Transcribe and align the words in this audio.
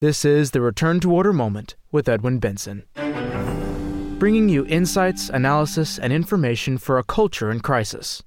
This 0.00 0.24
is 0.24 0.50
the 0.50 0.60
Return 0.60 0.98
to 1.00 1.12
Order 1.12 1.32
Moment 1.32 1.76
with 1.92 2.08
Edwin 2.08 2.40
Benson, 2.40 2.82
bringing 4.18 4.48
you 4.48 4.66
insights, 4.66 5.28
analysis, 5.28 6.00
and 6.00 6.12
information 6.12 6.78
for 6.78 6.98
a 6.98 7.04
culture 7.04 7.48
in 7.48 7.60
crisis. 7.60 8.20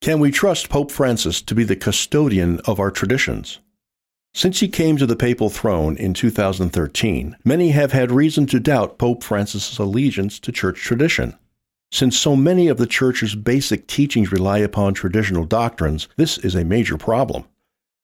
Can 0.00 0.18
we 0.18 0.30
trust 0.30 0.70
Pope 0.70 0.90
Francis 0.90 1.42
to 1.42 1.54
be 1.54 1.64
the 1.64 1.76
custodian 1.76 2.60
of 2.60 2.80
our 2.80 2.90
traditions? 2.90 3.60
Since 4.34 4.60
he 4.60 4.68
came 4.68 4.96
to 4.96 5.06
the 5.06 5.16
papal 5.16 5.50
throne 5.50 5.96
in 5.98 6.14
2013, 6.14 7.36
many 7.44 7.70
have 7.70 7.92
had 7.92 8.10
reason 8.10 8.46
to 8.46 8.58
doubt 8.58 8.98
Pope 8.98 9.22
Francis's 9.22 9.78
allegiance 9.78 10.40
to 10.40 10.50
church 10.50 10.80
tradition. 10.80 11.38
Since 11.92 12.18
so 12.18 12.34
many 12.34 12.68
of 12.68 12.78
the 12.78 12.86
Church's 12.86 13.34
basic 13.34 13.86
teachings 13.86 14.32
rely 14.32 14.58
upon 14.58 14.94
traditional 14.94 15.44
doctrines, 15.44 16.08
this 16.16 16.38
is 16.38 16.54
a 16.54 16.64
major 16.64 16.96
problem. 16.96 17.44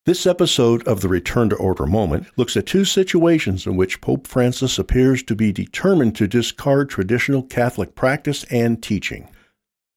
This 0.04 0.26
episode 0.26 0.82
of 0.88 1.00
the 1.00 1.08
Return 1.08 1.50
to 1.50 1.56
Order 1.56 1.86
Moment 1.86 2.26
looks 2.36 2.56
at 2.56 2.66
two 2.66 2.84
situations 2.84 3.66
in 3.68 3.76
which 3.76 4.00
Pope 4.00 4.26
Francis 4.26 4.76
appears 4.76 5.22
to 5.22 5.36
be 5.36 5.52
determined 5.52 6.16
to 6.16 6.26
discard 6.26 6.90
traditional 6.90 7.44
Catholic 7.44 7.94
practice 7.94 8.42
and 8.50 8.82
teaching. 8.82 9.28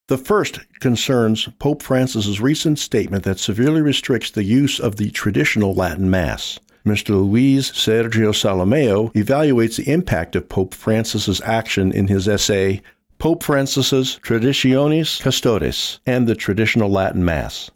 The 0.06 0.16
first 0.16 0.60
concerns 0.78 1.48
Pope 1.58 1.82
Francis's 1.82 2.40
recent 2.40 2.78
statement 2.78 3.24
that 3.24 3.40
severely 3.40 3.82
restricts 3.82 4.30
the 4.30 4.44
use 4.44 4.78
of 4.78 4.94
the 4.94 5.10
traditional 5.10 5.74
Latin 5.74 6.08
Mass. 6.08 6.60
Mr. 6.86 7.08
Luis 7.08 7.72
Sergio 7.72 8.30
Solimeo 8.30 9.12
evaluates 9.14 9.76
the 9.76 9.90
impact 9.90 10.36
of 10.36 10.48
Pope 10.48 10.72
Francis's 10.72 11.40
action 11.40 11.90
in 11.90 12.06
his 12.06 12.28
essay 12.28 12.80
Pope 13.18 13.42
Francis's 13.42 14.20
Traditionis 14.22 15.20
Custodes 15.20 15.98
and 16.06 16.28
the 16.28 16.36
Traditional 16.36 16.88
Latin 16.88 17.24
Mass. 17.24 17.72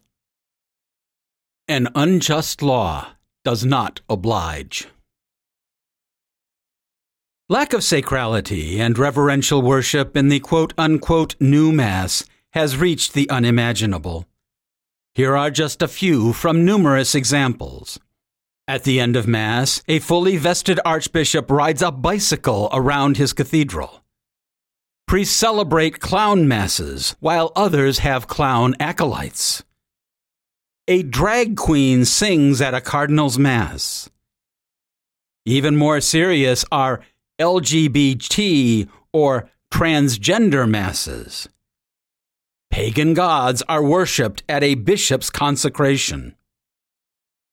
An 1.71 1.87
unjust 1.95 2.63
law 2.63 3.13
does 3.45 3.65
not 3.65 4.01
oblige. 4.09 4.89
Lack 7.49 7.73
of 7.73 7.83
sacrality 7.83 8.81
and 8.81 8.99
reverential 8.99 9.63
worship 9.63 10.17
in 10.17 10.31
the 10.31 10.41
quote 10.41 10.75
unquote 10.77 11.37
new 11.39 11.71
Mass 11.71 12.25
has 12.55 12.77
reached 12.77 13.13
the 13.13 13.31
unimaginable. 13.31 14.27
Here 15.15 15.37
are 15.37 15.53
just 15.53 15.81
a 15.81 15.87
few 15.87 16.33
from 16.33 16.65
numerous 16.65 17.15
examples. 17.15 18.01
At 18.67 18.83
the 18.83 18.99
end 18.99 19.15
of 19.15 19.29
Mass, 19.29 19.81
a 19.87 20.01
fully 20.01 20.39
vested 20.39 20.81
archbishop 20.85 21.49
rides 21.53 21.83
a 21.83 21.93
bicycle 21.93 22.69
around 22.73 23.17
his 23.17 23.33
cathedral. 23.33 24.03
Priests 25.07 25.37
celebrate 25.37 26.01
clown 26.01 26.49
masses, 26.49 27.15
while 27.21 27.53
others 27.55 28.01
have 28.01 28.27
clown 28.27 28.75
acolytes. 28.81 29.63
A 30.91 31.05
drag 31.05 31.57
queen 31.57 32.05
sings 32.05 32.61
at 32.61 32.75
a 32.75 32.81
cardinal's 32.81 33.39
mass. 33.39 34.11
Even 35.47 35.77
more 35.77 36.01
serious 36.01 36.65
are 36.73 37.01
LGBT 37.41 38.89
or 39.13 39.49
transgender 39.73 40.69
masses. 40.69 41.49
Pagan 42.73 43.15
gods 43.15 43.63
are 43.69 43.85
worshipped 43.85 44.43
at 44.49 44.65
a 44.65 44.75
bishop's 44.75 45.31
consecration. 45.31 46.35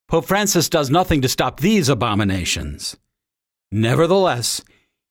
Pope 0.08 0.24
Francis 0.24 0.68
does 0.68 0.90
nothing 0.90 1.20
to 1.20 1.28
stop 1.28 1.60
these 1.60 1.88
abominations. 1.88 2.96
Nevertheless, 3.70 4.62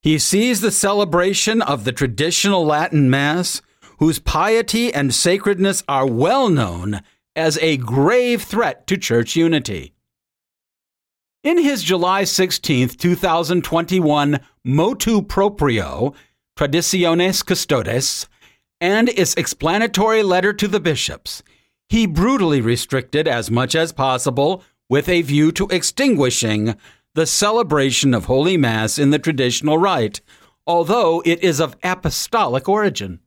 he 0.02 0.20
sees 0.20 0.60
the 0.60 0.72
celebration 0.72 1.62
of 1.62 1.86
the 1.86 1.94
traditional 1.94 2.66
Latin 2.66 3.10
Mass, 3.10 3.62
whose 4.00 4.20
piety 4.20 4.94
and 4.94 5.16
sacredness 5.16 5.82
are 5.88 6.06
well 6.06 6.50
known, 6.50 7.02
as 7.38 7.58
a 7.60 7.78
grave 7.78 8.42
threat 8.42 8.88
to 8.88 8.98
church 8.98 9.36
unity. 9.36 9.94
In 11.44 11.60
his 11.60 11.84
July 11.84 12.24
16, 12.24 12.90
2021 12.90 14.40
Motu 14.66 15.22
Proprio, 15.22 16.14
Traditionis 16.58 17.46
Custodes, 17.46 18.28
and 18.82 19.10
its 19.10 19.36
explanatory 19.36 20.24
letter 20.24 20.52
to 20.52 20.68
the 20.68 20.80
bishops, 20.80 21.44
he 21.88 22.06
brutally 22.06 22.60
restricted 22.60 23.28
as 23.28 23.50
much 23.50 23.76
as 23.76 23.94
possible 23.94 24.64
with 24.90 25.08
a 25.08 25.22
view 25.22 25.52
to 25.54 25.68
extinguishing 25.68 26.76
the 27.14 27.26
celebration 27.26 28.14
of 28.14 28.26
Holy 28.26 28.58
Mass 28.58 29.00
in 29.00 29.12
the 29.12 29.20
traditional 29.20 29.78
rite, 29.78 30.22
although 30.66 31.22
it 31.26 31.42
is 31.44 31.60
of 31.60 31.78
apostolic 31.84 32.68
origin. 32.68 33.20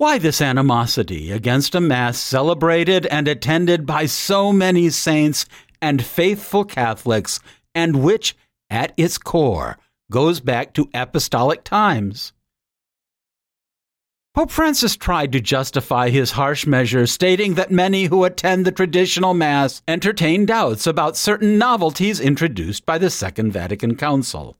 Why 0.00 0.16
this 0.16 0.40
animosity 0.40 1.30
against 1.30 1.74
a 1.74 1.80
Mass 1.80 2.18
celebrated 2.18 3.04
and 3.04 3.28
attended 3.28 3.84
by 3.84 4.06
so 4.06 4.50
many 4.50 4.88
saints 4.88 5.44
and 5.82 6.02
faithful 6.02 6.64
Catholics, 6.64 7.38
and 7.74 8.02
which, 8.02 8.34
at 8.70 8.94
its 8.96 9.18
core, 9.18 9.76
goes 10.10 10.40
back 10.40 10.72
to 10.72 10.88
apostolic 10.94 11.64
times. 11.64 12.32
Pope 14.34 14.50
Francis 14.50 14.96
tried 14.96 15.32
to 15.32 15.40
justify 15.42 16.08
his 16.08 16.30
harsh 16.30 16.66
measures, 16.66 17.12
stating 17.12 17.52
that 17.56 17.70
many 17.70 18.04
who 18.04 18.24
attend 18.24 18.64
the 18.64 18.72
traditional 18.72 19.34
Mass 19.34 19.82
entertain 19.86 20.46
doubts 20.46 20.86
about 20.86 21.18
certain 21.18 21.58
novelties 21.58 22.20
introduced 22.20 22.86
by 22.86 22.96
the 22.96 23.10
Second 23.10 23.52
Vatican 23.52 23.96
Council. 23.96 24.56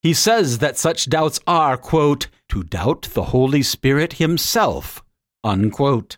He 0.00 0.14
says 0.14 0.60
that 0.60 0.78
such 0.78 1.10
doubts 1.10 1.40
are, 1.46 1.76
quote, 1.76 2.28
to 2.48 2.62
doubt 2.62 3.08
the 3.12 3.24
Holy 3.24 3.62
Spirit 3.62 4.14
himself, 4.14 5.02
unquote. 5.44 6.16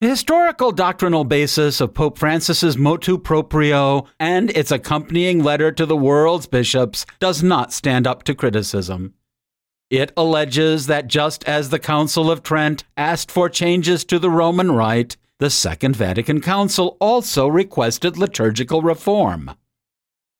The 0.00 0.08
historical 0.08 0.72
doctrinal 0.72 1.24
basis 1.24 1.78
of 1.80 1.92
Pope 1.92 2.16
Francis's 2.16 2.78
motu 2.78 3.18
proprio 3.18 4.06
and 4.18 4.48
its 4.50 4.70
accompanying 4.70 5.44
letter 5.44 5.70
to 5.72 5.84
the 5.84 5.96
world's 5.96 6.46
bishops 6.46 7.04
does 7.18 7.42
not 7.42 7.72
stand 7.72 8.06
up 8.06 8.22
to 8.22 8.34
criticism. 8.34 9.12
It 9.90 10.12
alleges 10.16 10.86
that 10.86 11.08
just 11.08 11.44
as 11.44 11.68
the 11.68 11.78
Council 11.78 12.30
of 12.30 12.42
Trent 12.42 12.84
asked 12.96 13.30
for 13.30 13.48
changes 13.48 14.04
to 14.06 14.18
the 14.18 14.30
Roman 14.30 14.72
Rite, 14.72 15.16
the 15.38 15.50
Second 15.50 15.96
Vatican 15.96 16.40
Council 16.40 16.96
also 17.00 17.48
requested 17.48 18.16
liturgical 18.16 18.82
reform. 18.82 19.50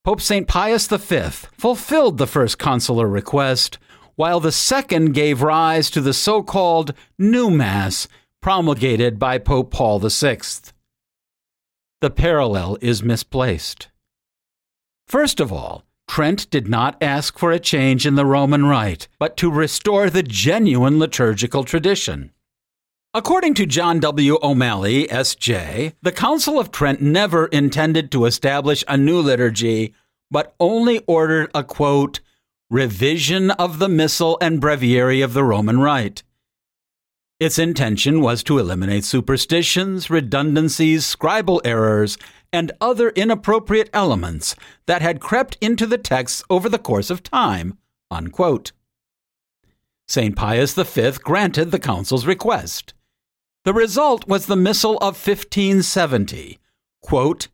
Pope 0.04 0.22
St. 0.22 0.48
Pius 0.48 0.86
V 0.86 1.20
fulfilled 1.58 2.16
the 2.16 2.26
first 2.26 2.58
consular 2.58 3.06
request, 3.06 3.78
while 4.20 4.38
the 4.38 4.52
second 4.52 5.14
gave 5.14 5.40
rise 5.40 5.88
to 5.88 5.98
the 5.98 6.12
so 6.12 6.42
called 6.42 6.92
New 7.18 7.48
Mass 7.48 8.06
promulgated 8.42 9.18
by 9.18 9.38
Pope 9.38 9.70
Paul 9.70 9.98
VI. 9.98 10.40
The 12.02 12.10
parallel 12.10 12.76
is 12.82 13.02
misplaced. 13.02 13.88
First 15.06 15.40
of 15.40 15.50
all, 15.50 15.84
Trent 16.06 16.50
did 16.50 16.68
not 16.68 17.02
ask 17.02 17.38
for 17.38 17.50
a 17.50 17.58
change 17.58 18.06
in 18.06 18.14
the 18.14 18.26
Roman 18.26 18.66
Rite, 18.66 19.08
but 19.18 19.38
to 19.38 19.50
restore 19.50 20.10
the 20.10 20.22
genuine 20.22 20.98
liturgical 20.98 21.64
tradition. 21.64 22.30
According 23.14 23.54
to 23.54 23.64
John 23.64 24.00
W. 24.00 24.38
O'Malley, 24.42 25.10
S.J., 25.10 25.94
the 26.02 26.12
Council 26.12 26.60
of 26.60 26.70
Trent 26.70 27.00
never 27.00 27.46
intended 27.46 28.12
to 28.12 28.26
establish 28.26 28.84
a 28.86 28.98
new 28.98 29.18
liturgy, 29.18 29.94
but 30.30 30.54
only 30.60 30.98
ordered 31.06 31.50
a 31.54 31.64
quote, 31.64 32.20
revision 32.70 33.50
of 33.50 33.80
the 33.80 33.88
Missal 33.88 34.38
and 34.40 34.60
Breviary 34.60 35.20
of 35.20 35.32
the 35.32 35.42
Roman 35.42 35.80
Rite. 35.80 36.22
Its 37.40 37.58
intention 37.58 38.20
was 38.20 38.44
to 38.44 38.58
eliminate 38.58 39.04
superstitions, 39.04 40.08
redundancies, 40.08 41.04
scribal 41.04 41.60
errors, 41.64 42.16
and 42.52 42.70
other 42.80 43.10
inappropriate 43.10 43.90
elements 43.92 44.54
that 44.86 45.02
had 45.02 45.20
crept 45.20 45.58
into 45.60 45.86
the 45.86 45.98
texts 45.98 46.44
over 46.48 46.68
the 46.68 46.78
course 46.78 47.10
of 47.10 47.22
time. 47.22 47.76
Unquote. 48.10 48.72
St. 50.06 50.36
Pius 50.36 50.74
V 50.74 51.12
granted 51.22 51.70
the 51.70 51.78
Council's 51.78 52.26
request. 52.26 52.94
The 53.64 53.74
result 53.74 54.28
was 54.28 54.46
the 54.46 54.56
Missal 54.56 54.96
of 54.98 55.14
1570, 55.14 56.58
quote, 57.02 57.48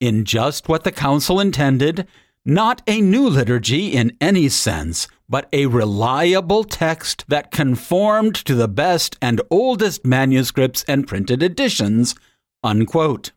in 0.00 0.24
just 0.24 0.68
what 0.68 0.84
the 0.84 0.92
Council 0.92 1.38
intended, 1.40 2.06
not 2.44 2.82
a 2.86 3.00
new 3.00 3.28
liturgy 3.28 3.88
in 3.88 4.16
any 4.20 4.48
sense, 4.48 5.08
but 5.28 5.48
a 5.52 5.66
reliable 5.66 6.64
text 6.64 7.24
that 7.28 7.50
conformed 7.50 8.34
to 8.34 8.54
the 8.54 8.68
best 8.68 9.16
and 9.20 9.40
oldest 9.50 10.04
manuscripts 10.04 10.84
and 10.88 11.06
printed 11.06 11.42
editions. 11.42 12.14
Unquote. 12.64 13.32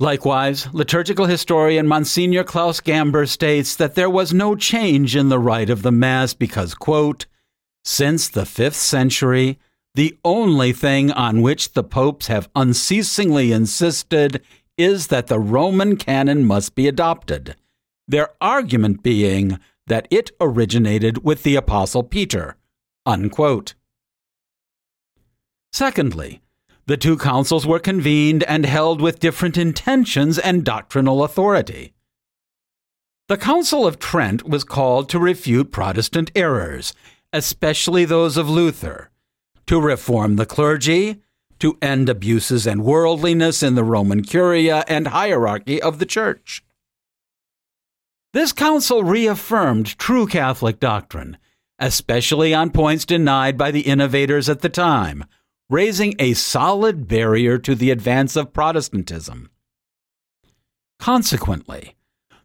Likewise, 0.00 0.72
liturgical 0.74 1.26
historian 1.26 1.86
Monsignor 1.86 2.42
Klaus 2.42 2.80
Gamber 2.80 3.28
states 3.28 3.76
that 3.76 3.94
there 3.94 4.10
was 4.10 4.34
no 4.34 4.56
change 4.56 5.14
in 5.14 5.28
the 5.28 5.38
rite 5.38 5.70
of 5.70 5.82
the 5.82 5.92
Mass 5.92 6.34
because, 6.34 6.74
quote, 6.74 7.26
since 7.84 8.28
the 8.28 8.44
fifth 8.44 8.76
century, 8.76 9.58
the 9.94 10.18
only 10.24 10.72
thing 10.72 11.12
on 11.12 11.42
which 11.42 11.74
the 11.74 11.84
popes 11.84 12.26
have 12.26 12.48
unceasingly 12.56 13.52
insisted 13.52 14.42
is 14.76 15.06
that 15.06 15.28
the 15.28 15.38
Roman 15.38 15.96
canon 15.96 16.44
must 16.44 16.74
be 16.74 16.88
adopted, 16.88 17.54
their 18.06 18.30
argument 18.40 19.02
being 19.02 19.58
that 19.86 20.08
it 20.10 20.30
originated 20.40 21.24
with 21.24 21.42
the 21.42 21.56
Apostle 21.56 22.02
Peter. 22.02 22.56
Unquote. 23.06 23.74
Secondly, 25.72 26.40
the 26.86 26.96
two 26.96 27.16
councils 27.16 27.66
were 27.66 27.78
convened 27.78 28.42
and 28.44 28.66
held 28.66 29.00
with 29.00 29.20
different 29.20 29.56
intentions 29.56 30.38
and 30.38 30.64
doctrinal 30.64 31.24
authority. 31.24 31.94
The 33.28 33.38
Council 33.38 33.86
of 33.86 33.98
Trent 33.98 34.46
was 34.46 34.64
called 34.64 35.08
to 35.08 35.18
refute 35.18 35.72
Protestant 35.72 36.30
errors, 36.34 36.92
especially 37.32 38.04
those 38.04 38.36
of 38.36 38.50
Luther, 38.50 39.10
to 39.66 39.80
reform 39.80 40.36
the 40.36 40.44
clergy, 40.44 41.22
to 41.58 41.78
end 41.80 42.10
abuses 42.10 42.66
and 42.66 42.84
worldliness 42.84 43.62
in 43.62 43.76
the 43.76 43.84
Roman 43.84 44.22
curia 44.22 44.84
and 44.86 45.08
hierarchy 45.08 45.80
of 45.80 45.98
the 45.98 46.06
Church. 46.06 46.62
This 48.34 48.52
council 48.52 49.04
reaffirmed 49.04 49.96
true 49.96 50.26
Catholic 50.26 50.80
doctrine, 50.80 51.38
especially 51.78 52.52
on 52.52 52.70
points 52.70 53.04
denied 53.04 53.56
by 53.56 53.70
the 53.70 53.82
innovators 53.82 54.48
at 54.48 54.58
the 54.58 54.68
time, 54.68 55.24
raising 55.70 56.16
a 56.18 56.34
solid 56.34 57.06
barrier 57.06 57.58
to 57.58 57.76
the 57.76 57.92
advance 57.92 58.34
of 58.34 58.52
Protestantism. 58.52 59.50
Consequently, 60.98 61.94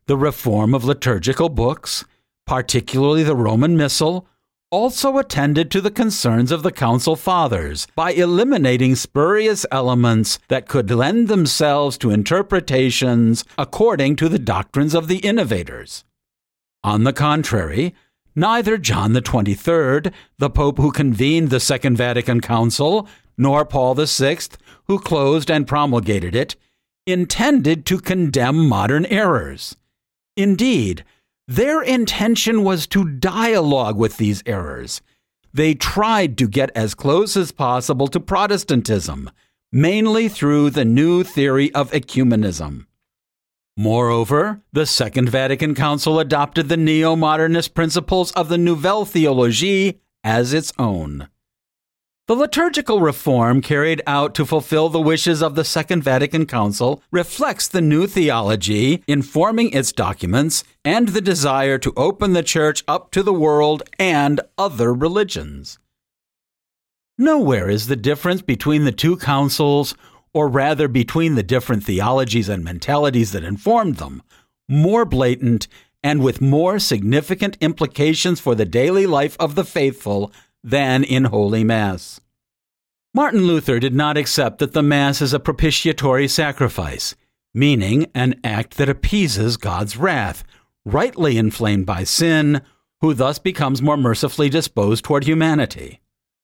the 0.05 0.15
reform 0.15 0.75
of 0.75 0.85
liturgical 0.85 1.49
books, 1.49 2.05
particularly 2.45 3.23
the 3.23 3.35
Roman 3.35 3.75
Missal, 3.75 4.27
also 4.71 5.17
attended 5.17 5.71
to 5.71 5.81
the 5.81 5.91
concerns 5.91 6.51
of 6.51 6.63
the 6.63 6.71
Council 6.71 7.15
Fathers 7.15 7.87
by 7.95 8.11
eliminating 8.11 8.95
spurious 8.95 9.65
elements 9.71 10.39
that 10.47 10.67
could 10.67 10.91
lend 10.91 11.27
themselves 11.27 11.97
to 11.97 12.11
interpretations 12.11 13.43
according 13.57 14.15
to 14.15 14.29
the 14.29 14.39
doctrines 14.39 14.93
of 14.93 15.07
the 15.07 15.17
innovators. 15.17 16.03
On 16.83 17.03
the 17.03 17.13
contrary, 17.13 17.93
neither 18.35 18.77
John 18.77 19.13
the 19.13 19.21
Twenty-Third, 19.21 20.13
the 20.37 20.49
Pope 20.49 20.77
who 20.77 20.91
convened 20.91 21.49
the 21.49 21.59
Second 21.59 21.97
Vatican 21.97 22.39
Council, 22.39 23.07
nor 23.37 23.65
Paul 23.65 23.95
VI, 23.95 24.37
who 24.85 24.99
closed 24.99 25.49
and 25.49 25.67
promulgated 25.67 26.35
it, 26.35 26.55
intended 27.07 27.85
to 27.87 27.99
condemn 27.99 28.67
modern 28.67 29.05
errors. 29.07 29.75
Indeed, 30.37 31.03
their 31.49 31.81
intention 31.81 32.63
was 32.63 32.85
to 32.85 33.03
dialogue 33.03 33.97
with 33.97 34.17
these 34.17 34.43
errors. 34.45 35.01
They 35.51 35.73
tried 35.73 36.37
to 36.37 36.47
get 36.47 36.69
as 36.75 36.93
close 36.93 37.35
as 37.35 37.51
possible 37.51 38.07
to 38.09 38.19
Protestantism, 38.19 39.31
mainly 39.71 40.29
through 40.29 40.69
the 40.69 40.85
new 40.85 41.23
theory 41.23 41.73
of 41.73 41.89
ecumenism. 41.89 42.85
Moreover, 43.75 44.61
the 44.73 44.85
Second 44.85 45.29
Vatican 45.29 45.73
Council 45.73 46.19
adopted 46.19 46.69
the 46.69 46.77
neo 46.77 47.15
modernist 47.15 47.73
principles 47.73 48.31
of 48.33 48.47
the 48.47 48.59
Nouvelle 48.59 49.03
Theologie 49.03 49.97
as 50.23 50.53
its 50.53 50.71
own. 50.77 51.29
The 52.29 52.35
liturgical 52.35 53.01
reform 53.01 53.59
carried 53.59 54.03
out 54.05 54.35
to 54.35 54.45
fulfill 54.45 54.89
the 54.89 55.01
wishes 55.01 55.41
of 55.41 55.55
the 55.55 55.63
Second 55.63 56.03
Vatican 56.03 56.45
Council 56.45 57.01
reflects 57.09 57.67
the 57.67 57.81
new 57.81 58.05
theology 58.05 59.03
informing 59.07 59.71
its 59.71 59.91
documents 59.91 60.63
and 60.85 61.07
the 61.07 61.21
desire 61.21 61.79
to 61.79 61.91
open 61.97 62.33
the 62.33 62.43
Church 62.43 62.83
up 62.87 63.09
to 63.13 63.23
the 63.23 63.33
world 63.33 63.81
and 63.97 64.41
other 64.59 64.93
religions. 64.93 65.79
Nowhere 67.17 67.67
is 67.67 67.87
the 67.87 67.95
difference 67.95 68.43
between 68.43 68.83
the 68.83 68.91
two 68.91 69.17
councils, 69.17 69.95
or 70.31 70.47
rather 70.47 70.87
between 70.87 71.33
the 71.33 71.41
different 71.41 71.83
theologies 71.83 72.47
and 72.47 72.63
mentalities 72.63 73.31
that 73.31 73.43
informed 73.43 73.95
them, 73.95 74.21
more 74.67 75.03
blatant 75.03 75.67
and 76.03 76.23
with 76.23 76.41
more 76.41 76.77
significant 76.77 77.57
implications 77.59 78.39
for 78.39 78.53
the 78.53 78.65
daily 78.65 79.07
life 79.07 79.35
of 79.39 79.55
the 79.55 79.65
faithful 79.65 80.31
than 80.63 81.03
in 81.03 81.25
Holy 81.25 81.63
Mass. 81.63 82.19
Martin 83.13 83.47
Luther 83.47 83.79
did 83.79 83.95
not 83.95 84.17
accept 84.17 84.59
that 84.59 84.73
the 84.73 84.83
Mass 84.83 85.21
is 85.21 85.33
a 85.33 85.39
propitiatory 85.39 86.27
sacrifice, 86.27 87.15
meaning 87.53 88.07
an 88.13 88.39
act 88.43 88.77
that 88.77 88.89
appeases 88.89 89.57
God's 89.57 89.97
wrath, 89.97 90.43
rightly 90.85 91.37
inflamed 91.37 91.85
by 91.85 92.03
sin, 92.03 92.61
who 93.01 93.13
thus 93.13 93.39
becomes 93.39 93.81
more 93.81 93.97
mercifully 93.97 94.49
disposed 94.49 95.03
toward 95.03 95.23
humanity. 95.23 95.99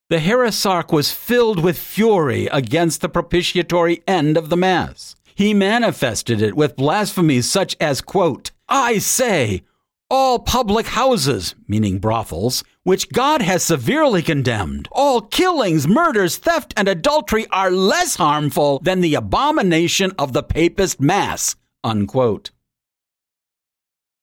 The 0.09 0.17
heresiarch 0.17 0.91
was 0.91 1.12
filled 1.12 1.63
with 1.63 1.77
fury 1.77 2.47
against 2.47 3.01
the 3.01 3.09
propitiatory 3.09 4.03
end 4.07 4.38
of 4.38 4.50
the 4.50 4.57
Mass. 4.57 5.15
He 5.35 5.53
manifested 5.53 6.41
it 6.41 6.56
with 6.56 6.75
blasphemies 6.75 7.50
such 7.50 7.75
as, 7.79 8.01
quote, 8.01 8.51
I 8.69 9.00
say, 9.00 9.63
all 10.09 10.39
public 10.39 10.88
houses, 10.88 11.56
meaning 11.67 12.00
brothels, 12.00 12.63
which 12.86 13.10
God 13.10 13.42
has 13.42 13.64
severely 13.64 14.22
condemned. 14.22 14.88
All 14.92 15.20
killings, 15.20 15.88
murders, 15.88 16.38
theft, 16.38 16.74
and 16.78 16.88
adultery 16.88 17.48
are 17.52 17.72
less 17.72 18.16
harmful 18.16 18.80
than 18.84 19.02
the 19.02 19.16
abomination 19.16 20.12
of 20.20 20.34
the 20.34 20.44
papist 20.44 21.02
mass. 21.02 21.56
Unquote. 21.84 22.52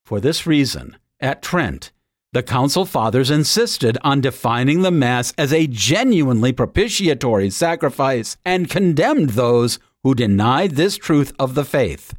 For 0.06 0.20
this 0.20 0.46
reason, 0.46 0.96
at 1.18 1.42
Trent, 1.42 1.90
the 2.32 2.42
Council 2.42 2.84
Fathers 2.84 3.30
insisted 3.30 3.98
on 4.02 4.20
defining 4.20 4.82
the 4.82 4.90
Mass 4.92 5.34
as 5.36 5.52
a 5.52 5.66
genuinely 5.66 6.52
propitiatory 6.52 7.50
sacrifice 7.50 8.36
and 8.44 8.70
condemned 8.70 9.30
those 9.30 9.80
who 10.04 10.14
denied 10.14 10.72
this 10.72 10.96
truth 10.96 11.32
of 11.38 11.54
the 11.54 11.64
faith. 11.64 12.14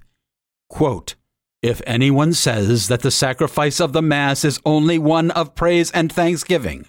Quote, 0.69 1.15
if 1.63 1.81
anyone 1.87 2.33
says 2.33 2.89
that 2.89 3.01
the 3.01 3.09
sacrifice 3.09 3.79
of 3.79 3.93
the 3.93 4.01
Mass 4.01 4.43
is 4.43 4.59
only 4.65 4.99
one 4.99 5.31
of 5.31 5.55
praise 5.55 5.89
and 5.91 6.11
thanksgiving, 6.11 6.85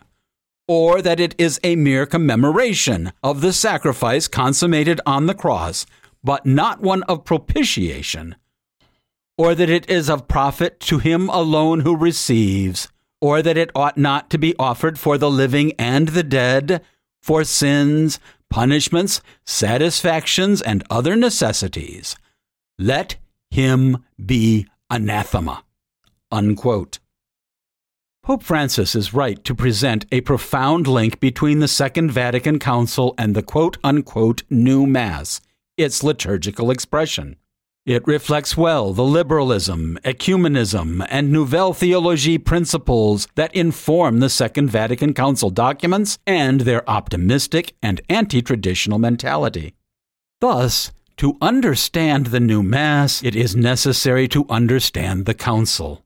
or 0.66 1.00
that 1.00 1.20
it 1.20 1.34
is 1.38 1.60
a 1.62 1.76
mere 1.76 2.04
commemoration 2.04 3.12
of 3.22 3.40
the 3.40 3.52
sacrifice 3.52 4.26
consummated 4.26 5.00
on 5.06 5.26
the 5.26 5.34
cross, 5.34 5.86
but 6.24 6.44
not 6.44 6.80
one 6.80 7.04
of 7.04 7.24
propitiation, 7.24 8.34
or 9.38 9.54
that 9.54 9.70
it 9.70 9.88
is 9.88 10.10
of 10.10 10.26
profit 10.26 10.80
to 10.80 10.98
him 10.98 11.28
alone 11.28 11.80
who 11.80 11.96
receives, 11.96 12.88
or 13.20 13.42
that 13.42 13.56
it 13.56 13.70
ought 13.76 13.96
not 13.96 14.28
to 14.28 14.38
be 14.38 14.56
offered 14.58 14.98
for 14.98 15.16
the 15.16 15.30
living 15.30 15.72
and 15.78 16.08
the 16.08 16.24
dead, 16.24 16.82
for 17.22 17.44
sins, 17.44 18.18
punishments, 18.50 19.20
satisfactions, 19.46 20.60
and 20.60 20.82
other 20.90 21.14
necessities, 21.14 22.16
let 22.76 23.16
him 23.54 24.04
be 24.24 24.66
anathema. 24.90 25.64
Unquote. 26.30 26.98
Pope 28.22 28.42
Francis 28.42 28.94
is 28.94 29.14
right 29.14 29.44
to 29.44 29.54
present 29.54 30.06
a 30.10 30.22
profound 30.22 30.86
link 30.86 31.20
between 31.20 31.60
the 31.60 31.68
Second 31.68 32.10
Vatican 32.10 32.58
Council 32.58 33.14
and 33.16 33.36
the 33.36 33.42
quote 33.42 33.76
unquote 33.84 34.42
new 34.50 34.86
Mass, 34.86 35.40
its 35.76 36.02
liturgical 36.02 36.70
expression. 36.70 37.36
It 37.86 38.06
reflects 38.06 38.56
well 38.56 38.92
the 38.94 39.04
liberalism, 39.04 39.98
ecumenism, 40.04 41.06
and 41.10 41.30
Nouvelle 41.30 41.74
Theologie 41.74 42.42
principles 42.42 43.28
that 43.34 43.54
inform 43.54 44.20
the 44.20 44.30
Second 44.30 44.70
Vatican 44.70 45.12
Council 45.12 45.50
documents 45.50 46.18
and 46.26 46.62
their 46.62 46.88
optimistic 46.90 47.74
and 47.82 48.00
anti 48.08 48.40
traditional 48.40 48.98
mentality. 48.98 49.74
Thus, 50.40 50.92
to 51.16 51.36
understand 51.40 52.26
the 52.26 52.40
new 52.40 52.62
Mass, 52.62 53.22
it 53.22 53.36
is 53.36 53.54
necessary 53.54 54.28
to 54.28 54.46
understand 54.48 55.26
the 55.26 55.34
Council. 55.34 56.04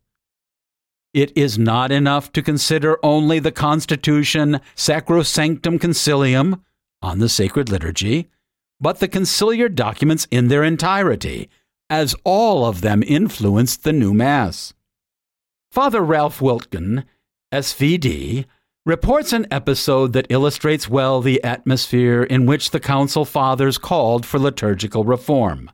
It 1.15 1.37
is 1.37 1.59
not 1.59 1.91
enough 1.91 2.33
to 2.33 2.43
consider 2.43 2.99
only 3.03 3.38
the 3.38 3.53
Constitution 3.53 4.61
Sacrosanctum 4.77 5.79
Concilium 5.79 6.61
on 7.00 7.19
the 7.19 7.29
sacred 7.29 7.71
liturgy, 7.71 8.29
but 8.81 9.00
the 9.00 9.09
conciliar 9.09 9.75
documents 9.75 10.27
in 10.31 10.49
their 10.49 10.62
entirety, 10.62 11.49
as 11.91 12.15
all 12.25 12.67
of 12.67 12.81
them 12.83 13.03
influenced 13.03 13.85
the 13.85 13.93
new 13.93 14.12
Mass. 14.12 14.75
Father 15.71 16.03
Ralph 16.03 16.41
Wiltgen, 16.41 17.05
SVD, 17.53 18.45
reports 18.88 19.35
an 19.35 19.47
episode 19.50 20.14
that 20.14 20.26
illustrates 20.30 20.88
well 20.88 21.21
the 21.21 21.45
atmosphere 21.45 22.23
in 22.23 22.47
which 22.47 22.71
the 22.71 22.80
Council 22.80 23.26
Fathers 23.26 23.76
called 23.76 24.25
for 24.25 24.38
liturgical 24.38 25.04
reform. 25.04 25.71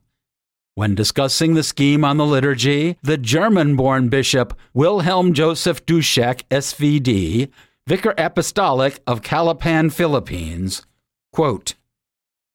When 0.74 0.96
discussing 0.96 1.54
the 1.54 1.62
scheme 1.62 2.04
on 2.04 2.16
the 2.16 2.26
liturgy, 2.26 2.96
the 3.04 3.16
German 3.16 3.76
born 3.76 4.08
bishop 4.08 4.58
Wilhelm 4.72 5.32
Joseph 5.32 5.86
Duschak, 5.86 6.42
SVD, 6.50 7.50
Vicar 7.86 8.14
Apostolic 8.18 8.98
of 9.06 9.22
Calapan, 9.22 9.92
Philippines, 9.92 10.84
quote, 11.32 11.76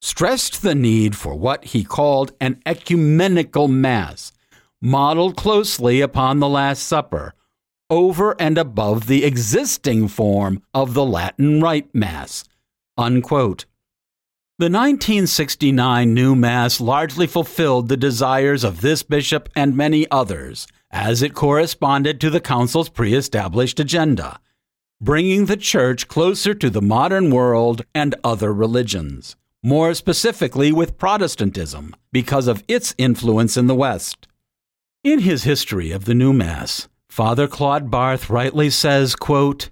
stressed 0.01 0.62
the 0.62 0.75
need 0.75 1.16
for 1.16 1.36
what 1.36 1.63
he 1.63 1.86
called 1.86 2.34
an 2.42 2.62
ecumenical 2.66 3.70
Mass, 3.70 4.34
modeled 4.82 5.38
closely 5.38 6.01
upon 6.01 6.39
the 6.39 6.50
Last 6.50 6.84
Supper, 6.84 7.34
over 7.89 8.36
and 8.39 8.58
above 8.58 9.08
the 9.08 9.24
existing 9.25 10.08
form 10.08 10.62
of 10.74 10.93
the 10.93 11.05
Latin 11.05 11.62
Rite 11.62 11.93
Mass. 11.93 12.43
Unquote. 12.98 13.65
The 14.58 14.65
1969 14.65 16.13
new 16.13 16.36
Mass 16.36 16.81
largely 16.81 17.27
fulfilled 17.27 17.88
the 17.88 17.98
desires 17.98 18.63
of 18.63 18.81
this 18.81 19.03
bishop 19.03 19.48
and 19.55 19.75
many 19.75 20.10
others, 20.12 20.67
as 20.91 21.22
it 21.22 21.34
corresponded 21.34 22.19
to 22.19 22.29
the 22.29 22.41
Council's 22.41 22.89
pre 22.89 23.13
established 23.13 23.79
agenda, 23.79 24.39
bringing 25.00 25.46
the 25.46 25.55
Church 25.55 26.10
closer 26.10 26.53
to 26.53 26.69
the 26.69 26.81
modern 26.81 27.31
world 27.31 27.86
and 27.96 28.15
other 28.24 28.53
religions. 28.53 29.36
more 29.63 29.93
specifically 29.93 30.72
with 30.72 30.98
Protestantism, 30.98 31.93
because 32.12 32.48
of 32.48 32.63
its 32.67 32.96
influence 32.98 33.58
in 33.58 33.67
the 33.67 33.75
West. 33.75 34.27
In 35.03 35.19
his 35.19 35.43
history 35.43 35.91
of 35.91 36.05
the 36.05 36.13
new 36.13 36.31
Mass, 36.34 36.88
Father 37.10 37.48
Claude 37.48 37.89
Barthe 37.89 38.30
rightly 38.30 38.70
says, 38.70 39.16
quote, 39.16 39.70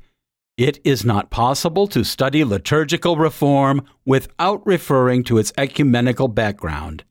It 0.58 0.79
is 0.84 1.06
not 1.06 1.29
possible 1.29 1.88
to 1.88 2.03
study 2.03 2.44
liturgical 2.44 3.15
reform 3.15 3.86
without 4.06 4.65
referring 4.65 5.24
to 5.25 5.38
its 5.38 5.53
ecumenical 5.58 6.27
background. 6.27 7.03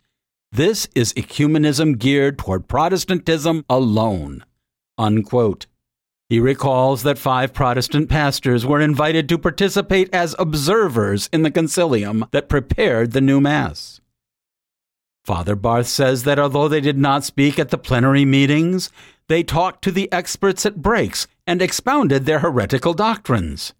This 0.50 0.88
is 0.95 1.12
ecumenism 1.14 1.99
geared 1.99 2.38
toward 2.38 2.68
Protestantism 2.68 3.64
alone. 3.68 4.45
Unquote. 4.99 5.66
He 6.28 6.40
recalls 6.40 7.04
that 7.04 7.18
five 7.18 7.52
Protestant 7.52 8.09
pastors 8.09 8.66
were 8.66 8.80
invited 8.80 9.28
to 9.28 9.38
participate 9.38 10.12
as 10.12 10.35
observers 10.40 11.28
in 11.33 11.42
the 11.42 11.52
concilium 11.52 12.28
that 12.33 12.49
prepared 12.49 13.12
the 13.12 13.21
new 13.21 13.40
Mass. 13.40 14.00
Father 15.25 15.56
Barthe 15.56 15.87
says 15.87 16.25
that 16.25 16.38
although 16.38 16.68
they 16.68 16.80
did 16.80 16.99
not 16.99 17.25
speak 17.25 17.59
at 17.59 17.71
the 17.71 17.78
plenary 17.78 18.25
meetings, 18.25 18.90
they 19.28 19.42
talked 19.42 19.83
to 19.83 19.90
the 19.90 20.11
experts 20.12 20.64
at 20.66 20.83
breaks 20.83 21.26
and 21.47 21.61
expounded 21.61 22.26
their 22.26 22.40
heretical 22.40 22.95
doctrines. 22.95 23.75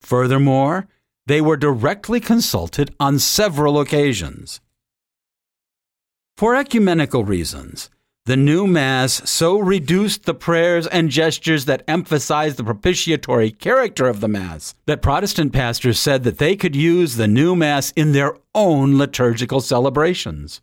Furthermore, 0.00 0.86
they 1.26 1.40
were 1.40 1.56
directly 1.56 2.20
consulted 2.20 2.94
on 3.00 3.18
several 3.18 3.80
occasions. 3.80 4.60
For 6.36 6.54
ecumenical 6.54 7.24
reasons, 7.24 7.88
the 8.26 8.36
new 8.36 8.66
Mass 8.66 9.28
so 9.28 9.58
reduced 9.58 10.24
the 10.24 10.34
prayers 10.34 10.86
and 10.86 11.10
gestures 11.10 11.66
that 11.66 11.84
emphasized 11.86 12.56
the 12.56 12.64
propitiatory 12.64 13.50
character 13.50 14.08
of 14.08 14.20
the 14.20 14.28
Mass 14.28 14.74
that 14.86 15.02
Protestant 15.02 15.52
pastors 15.52 16.00
said 16.00 16.24
that 16.24 16.38
they 16.38 16.56
could 16.56 16.74
use 16.74 17.16
the 17.16 17.28
new 17.28 17.54
Mass 17.54 17.90
in 17.92 18.12
their 18.12 18.36
own 18.54 18.96
liturgical 18.96 19.60
celebrations. 19.60 20.62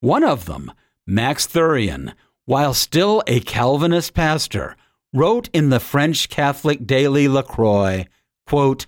One 0.00 0.22
of 0.22 0.44
them, 0.44 0.70
Max 1.06 1.46
Thurian, 1.46 2.12
while 2.46 2.74
still 2.74 3.22
a 3.26 3.40
Calvinist 3.40 4.14
pastor, 4.14 4.76
wrote 5.12 5.48
in 5.52 5.68
the 5.68 5.80
French 5.80 6.28
Catholic 6.28 6.86
daily 6.86 7.28
La 7.28 7.42
Croix, 7.42 8.06
quote, 8.46 8.86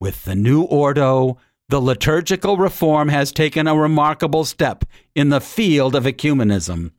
With 0.00 0.24
the 0.24 0.34
new 0.34 0.62
Ordo, 0.62 1.36
the 1.68 1.80
liturgical 1.80 2.56
reform 2.56 3.08
has 3.10 3.30
taken 3.30 3.66
a 3.66 3.76
remarkable 3.76 4.44
step 4.44 4.84
in 5.14 5.28
the 5.28 5.40
field 5.40 5.94
of 5.94 6.04
ecumenism 6.04 6.90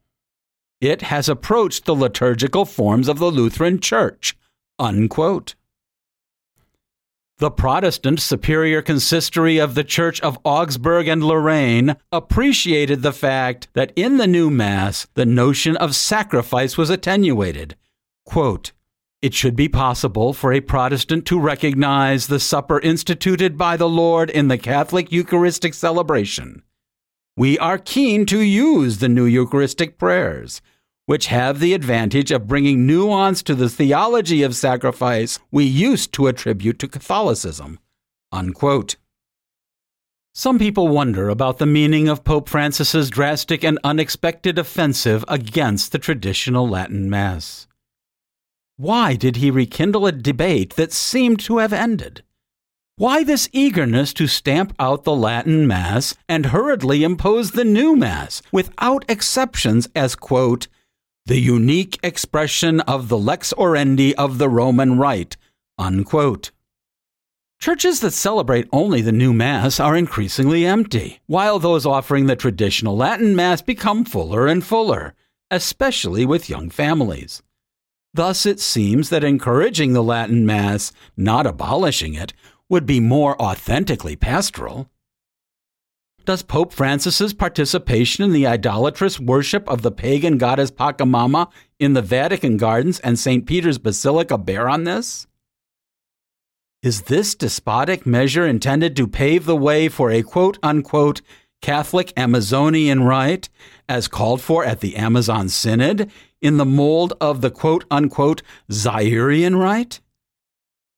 it 0.81 1.03
has 1.03 1.29
approached 1.29 1.85
the 1.85 1.95
liturgical 1.95 2.65
forms 2.65 3.07
of 3.07 3.19
the 3.19 3.31
Lutheran 3.31 3.79
Church. 3.79 4.37
Unquote. 4.77 5.55
The 7.37 7.51
Protestant 7.51 8.21
Superior 8.21 8.81
Consistory 8.81 9.57
of 9.57 9.75
the 9.75 9.83
Church 9.83 10.21
of 10.21 10.39
Augsburg 10.45 11.09
and 11.09 11.21
Lorraine 11.21 11.97
appreciated 12.11 13.01
the 13.01 13.11
fact 13.11 13.67
that 13.73 13.91
in 13.97 14.17
the 14.17 14.27
new 14.27 14.49
Mass 14.49 15.07
the 15.15 15.25
notion 15.25 15.75
of 15.75 15.95
sacrifice 15.95 16.77
was 16.77 16.89
attenuated. 16.89 17.75
Quote, 18.25 18.71
it 19.21 19.33
should 19.33 19.55
be 19.55 19.67
possible 19.67 20.31
for 20.31 20.53
a 20.53 20.61
Protestant 20.61 21.25
to 21.25 21.39
recognize 21.39 22.27
the 22.27 22.39
supper 22.39 22.79
instituted 22.79 23.57
by 23.57 23.75
the 23.75 23.89
Lord 23.89 24.29
in 24.29 24.47
the 24.47 24.57
Catholic 24.57 25.11
Eucharistic 25.11 25.73
celebration 25.73 26.63
we 27.37 27.59
are 27.59 27.77
keen 27.77 28.25
to 28.25 28.39
use 28.39 28.99
the 28.99 29.09
new 29.09 29.25
Eucharistic 29.25 29.97
prayers, 29.97 30.61
which 31.05 31.27
have 31.27 31.59
the 31.59 31.73
advantage 31.73 32.31
of 32.31 32.47
bringing 32.47 32.87
nuance 32.87 33.43
to 33.43 33.55
the 33.55 33.69
theology 33.69 34.41
of 34.41 34.55
sacrifice 34.55 35.39
we 35.51 35.63
used 35.63 36.11
to 36.13 36.27
attribute 36.27 36.79
to 36.79 36.87
Catholicism. 36.87 37.79
Unquote. 38.31 38.95
Some 40.33 40.59
people 40.59 40.89
wonder 40.89 41.29
about 41.29 41.59
the 41.59 41.65
meaning 41.65 42.09
of 42.09 42.25
Pope 42.25 42.49
Francis's 42.49 43.09
drastic 43.09 43.63
and 43.63 43.79
unexpected 43.83 44.59
offensive 44.59 45.23
against 45.27 45.91
the 45.91 45.99
traditional 45.99 46.67
Latin 46.67 47.09
Mass. 47.09 47.67
Why 48.75 49.15
did 49.15 49.37
he 49.37 49.49
rekindle 49.49 50.05
a 50.05 50.11
debate 50.11 50.75
that 50.75 50.91
seemed 50.91 51.39
to 51.41 51.59
have 51.59 51.71
ended? 51.71 52.23
Why 52.97 53.23
this 53.23 53.47
eagerness 53.53 54.13
to 54.15 54.27
stamp 54.27 54.73
out 54.79 55.05
the 55.05 55.15
Latin 55.15 55.67
Mass 55.67 56.15
and 56.27 56.47
hurriedly 56.47 57.03
impose 57.03 57.51
the 57.51 57.63
new 57.63 57.95
Mass 57.95 58.41
without 58.51 59.05
exceptions 59.07 59.87
as, 59.95 60.15
quote, 60.15 60.67
the 61.27 61.39
unique 61.39 61.97
expression 62.03 62.79
of 62.81 63.09
the 63.09 63.17
lex 63.17 63.51
orandi 63.53 64.13
of 64.13 64.37
the 64.37 64.47
Roman 64.47 64.99
Rite, 64.99 65.37
unquote. 65.75 66.51
Churches 67.59 67.99
that 68.01 68.11
celebrate 68.11 68.67
only 68.71 69.01
the 69.01 69.11
new 69.11 69.33
Mass 69.33 69.79
are 69.79 69.95
increasingly 69.95 70.67
empty, 70.67 71.21
while 71.25 71.57
those 71.57 71.83
offering 71.83 72.27
the 72.27 72.35
traditional 72.35 72.95
Latin 72.95 73.35
Mass 73.35 73.63
become 73.63 74.05
fuller 74.05 74.45
and 74.45 74.63
fuller, 74.63 75.15
especially 75.49 76.27
with 76.27 76.47
young 76.49 76.69
families. 76.69 77.41
Thus, 78.13 78.45
it 78.45 78.59
seems 78.59 79.09
that 79.09 79.23
encouraging 79.23 79.93
the 79.93 80.03
Latin 80.03 80.45
Mass, 80.45 80.91
not 81.17 81.47
abolishing 81.47 82.13
it, 82.13 82.33
would 82.69 82.85
be 82.85 82.99
more 82.99 83.41
authentically 83.41 84.15
pastoral. 84.15 84.91
Does 86.25 86.41
Pope 86.41 86.73
Francis's 86.73 87.35
participation 87.35 88.23
in 88.23 88.31
the 88.31 88.47
idolatrous 88.47 89.19
worship 89.19 89.69
of 89.69 89.83
the 89.83 89.91
pagan 89.91 90.39
goddess 90.39 90.71
Pachamama 90.71 91.51
in 91.79 91.93
the 91.93 92.01
Vatican 92.01 92.57
Gardens 92.57 92.99
and 93.01 93.19
St. 93.19 93.45
Peter's 93.45 93.77
Basilica 93.77 94.35
bear 94.35 94.67
on 94.67 94.85
this? 94.85 95.27
Is 96.81 97.03
this 97.03 97.35
despotic 97.35 98.07
measure 98.07 98.47
intended 98.47 98.95
to 98.95 99.07
pave 99.07 99.45
the 99.45 99.55
way 99.55 99.87
for 99.87 100.09
a 100.09 100.23
quote 100.23 100.57
unquote 100.63 101.21
Catholic 101.61 102.11
Amazonian 102.17 103.03
rite, 103.03 103.49
as 103.87 104.07
called 104.07 104.41
for 104.41 104.65
at 104.65 104.79
the 104.79 104.95
Amazon 104.95 105.47
Synod, 105.47 106.09
in 106.41 106.57
the 106.57 106.65
mold 106.65 107.13
of 107.21 107.41
the 107.41 107.51
quote 107.51 107.85
unquote 107.91 108.41
Zairean 108.71 109.59
rite? 109.59 109.99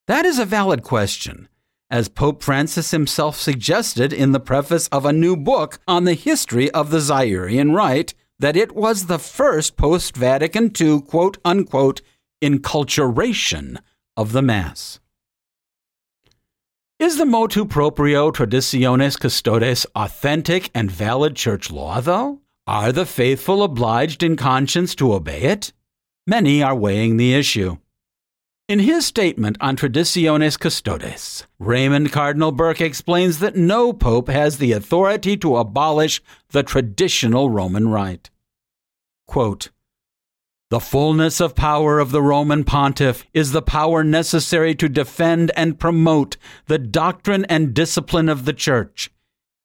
That 0.07 0.25
is 0.25 0.39
a 0.39 0.45
valid 0.45 0.83
question 0.83 1.49
as 1.89 2.09
Pope 2.09 2.43
Francis 2.43 2.91
himself 2.91 3.39
suggested 3.39 4.11
in 4.11 4.31
the 4.31 4.39
preface 4.39 4.87
of 4.89 5.05
a 5.05 5.13
new 5.13 5.35
book 5.35 5.79
on 5.87 6.03
the 6.03 6.13
history 6.13 6.69
of 6.71 6.89
the 6.89 6.99
Zairean 6.99 7.73
Rite, 7.73 8.13
that 8.39 8.55
it 8.55 8.75
was 8.75 9.05
the 9.05 9.19
first 9.19 9.77
post 9.77 10.15
Vatican 10.15 10.71
II 10.79 11.01
quote 11.01 11.37
unquote 11.45 12.01
enculturation 12.41 13.77
of 14.15 14.31
the 14.31 14.41
Mass. 14.41 14.99
Is 16.99 17.17
the 17.17 17.25
motu 17.25 17.63
proprio 17.65 18.31
Traditionis 18.31 19.19
Custodes 19.19 19.85
authentic 19.95 20.71
and 20.73 20.89
valid 20.89 21.35
church 21.35 21.71
law, 21.71 22.01
though? 22.01 22.41
Are 22.65 22.91
the 22.91 23.05
faithful 23.05 23.63
obliged 23.63 24.23
in 24.23 24.35
conscience 24.35 24.93
to 24.95 25.13
obey 25.13 25.43
it? 25.43 25.73
Many 26.25 26.61
are 26.61 26.75
weighing 26.75 27.17
the 27.17 27.33
issue. 27.33 27.77
In 28.67 28.79
his 28.79 29.05
statement 29.05 29.55
on 29.61 29.77
Traditionis 29.77 30.59
Custodes, 30.59 31.47
Raymond 31.57 32.11
Cardinal 32.11 32.51
Burke 32.51 32.81
explains 32.81 33.39
that 33.39 33.55
no 33.55 33.93
pope 33.93 34.27
has 34.27 34.57
the 34.57 34.73
authority 34.73 35.37
to 35.37 35.55
abolish 35.55 36.21
the 36.49 36.63
traditional 36.63 37.49
Roman 37.49 37.87
rite. 37.87 38.29
Quote, 39.25 39.69
the 40.69 40.81
fullness 40.81 41.39
of 41.39 41.55
power 41.55 41.97
of 41.99 42.11
the 42.11 42.21
Roman 42.21 42.65
pontiff 42.65 43.23
is 43.33 43.53
the 43.53 43.61
power 43.61 44.03
necessary 44.03 44.75
to 44.75 44.89
defend 44.89 45.49
and 45.55 45.79
promote 45.79 46.35
the 46.65 46.77
doctrine 46.77 47.45
and 47.45 47.73
discipline 47.73 48.27
of 48.27 48.43
the 48.43 48.51
Church. 48.51 49.09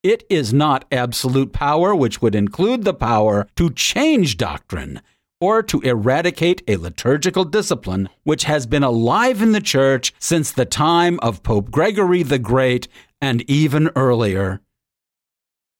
It 0.05 0.23
is 0.31 0.53
not 0.53 0.85
absolute 0.93 1.53
power, 1.53 1.93
which 1.93 2.23
would 2.23 2.37
include 2.37 2.85
the 2.85 2.95
power 2.95 3.49
to 3.57 3.71
change 3.71 4.37
doctrine 4.37 5.03
or 5.43 5.61
to 5.61 5.81
eradicate 5.81 6.63
a 6.69 6.77
liturgical 6.77 7.45
discipline 7.45 8.09
which 8.23 8.45
has 8.45 8.65
been 8.65 8.85
alive 8.85 9.43
in 9.43 9.51
the 9.51 9.61
Church 9.61 10.15
since 10.21 10.53
the 10.53 10.65
time 10.65 11.19
of 11.21 11.43
Pope 11.43 11.69
Gregory 11.69 12.23
the 12.23 12.39
Great 12.39 12.87
and 13.21 13.43
even 13.51 13.91
earlier. 13.97 14.61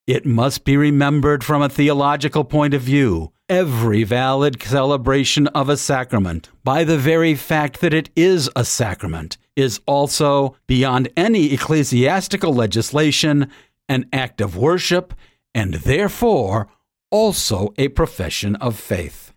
It 0.05 0.27
must 0.27 0.65
be 0.65 0.77
remembered 0.77 1.45
from 1.45 1.63
a 1.63 1.69
theological 1.69 2.43
point 2.43 2.75
of 2.75 2.83
view 2.83 3.33
every 3.49 4.03
valid 4.03 4.61
celebration 4.61 5.47
of 5.49 5.69
a 5.69 5.77
sacrament, 5.77 6.49
by 6.65 6.83
the 6.83 6.99
very 6.99 7.37
fact 7.37 7.81
that 7.83 7.95
it 7.95 8.11
is 8.17 8.51
a 8.57 8.65
sacrament, 8.65 9.37
is 9.55 9.79
also, 9.87 10.57
beyond 10.67 11.09
any 11.17 11.53
ecclesiastical 11.53 12.53
legislation, 12.53 13.49
an 13.89 14.09
act 14.13 14.41
of 14.41 14.57
worship, 14.57 15.15
and 15.55 15.75
therefore 15.75 16.67
also 17.11 17.73
a 17.79 17.87
profession 17.89 18.57
of 18.57 18.77
faith. 18.77 19.32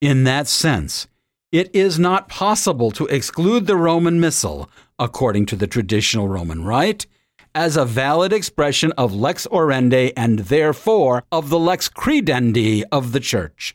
In 0.00 0.24
that 0.24 0.46
sense, 0.46 1.06
it 1.50 1.74
is 1.74 1.98
not 1.98 2.28
possible 2.28 2.90
to 2.90 3.06
exclude 3.06 3.66
the 3.66 3.76
Roman 3.76 4.20
Missal, 4.20 4.68
according 4.98 5.46
to 5.46 5.56
the 5.56 5.66
traditional 5.66 6.28
Roman 6.28 6.64
rite, 6.64 7.06
as 7.54 7.78
a 7.78 7.86
valid 7.86 8.30
expression 8.30 8.92
of 8.98 9.14
lex 9.14 9.46
orandi 9.46 10.12
and 10.14 10.40
therefore 10.40 11.24
of 11.32 11.48
the 11.48 11.58
lex 11.58 11.88
credendi 11.88 12.82
of 12.92 13.12
the 13.12 13.20
Church. 13.20 13.74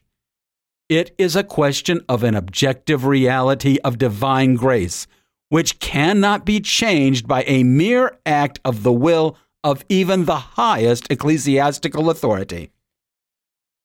It 0.90 1.16
is 1.18 1.36
a 1.36 1.44
question 1.44 2.02
of 2.08 2.24
an 2.24 2.36
objective 2.36 3.06
reality 3.06 3.80
of 3.84 3.98
divine 3.98 4.54
grace, 4.54 5.08
which 5.50 5.80
cannot 5.80 6.46
be 6.46 6.60
changed 6.60 7.28
by 7.28 7.44
a 7.48 7.64
mere 7.64 8.20
act 8.28 8.60
of 8.64 8.84
the 8.84 8.92
will 8.92 9.38
of 9.64 9.84
even 9.90 10.26
the 10.26 10.36
highest 10.36 11.08
ecclesiastical 11.10 12.12
authority. 12.12 12.70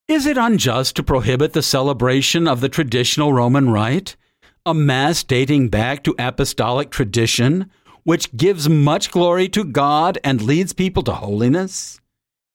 Is 0.07 0.25
it 0.25 0.37
unjust 0.37 0.95
to 0.95 1.03
prohibit 1.03 1.51
the 1.51 1.61
celebration 1.61 2.47
of 2.47 2.61
the 2.61 2.69
traditional 2.69 3.33
Roman 3.33 3.69
rite, 3.69 4.15
a 4.65 4.73
Mass 4.73 5.21
dating 5.21 5.67
back 5.67 6.01
to 6.05 6.15
apostolic 6.17 6.91
tradition, 6.91 7.69
which 8.03 8.33
gives 8.37 8.69
much 8.69 9.11
glory 9.11 9.49
to 9.49 9.65
God 9.65 10.17
and 10.23 10.41
leads 10.41 10.71
people 10.71 11.03
to 11.03 11.11
holiness? 11.11 11.99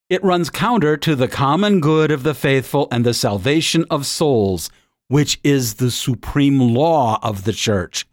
It 0.08 0.24
runs 0.24 0.48
counter 0.48 0.96
to 0.96 1.14
the 1.14 1.28
common 1.28 1.80
good 1.80 2.10
of 2.10 2.22
the 2.22 2.32
faithful 2.32 2.88
and 2.90 3.04
the 3.04 3.12
salvation 3.12 3.84
of 3.90 4.06
souls, 4.06 4.70
which 5.08 5.38
is 5.44 5.74
the 5.74 5.90
supreme 5.90 6.58
law 6.58 7.18
of 7.22 7.44
the 7.44 7.52
Church. 7.52 8.06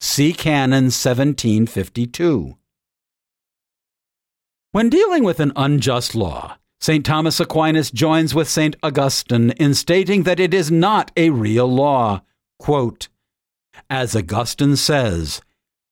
See 0.00 0.32
Canon 0.32 0.84
1752. 0.94 2.56
When 4.70 4.88
dealing 4.88 5.24
with 5.24 5.40
an 5.40 5.52
unjust 5.56 6.14
law, 6.14 6.58
St. 6.80 7.04
Thomas 7.04 7.40
Aquinas 7.40 7.90
joins 7.90 8.34
with 8.34 8.48
St. 8.48 8.76
Augustine 8.82 9.50
in 9.52 9.74
stating 9.74 10.24
that 10.24 10.40
it 10.40 10.52
is 10.52 10.70
not 10.70 11.10
a 11.16 11.30
real 11.30 11.66
law. 11.66 12.22
Quote, 12.58 13.08
As 13.88 14.14
Augustine 14.14 14.76
says, 14.76 15.40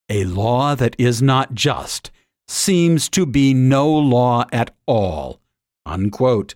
a 0.08 0.24
law 0.24 0.74
that 0.74 0.94
is 0.98 1.22
not 1.22 1.54
just 1.54 2.10
seems 2.46 3.08
to 3.08 3.24
be 3.24 3.54
no 3.54 3.90
law 3.90 4.44
at 4.52 4.74
all. 4.86 5.40
Unquote. 5.86 6.54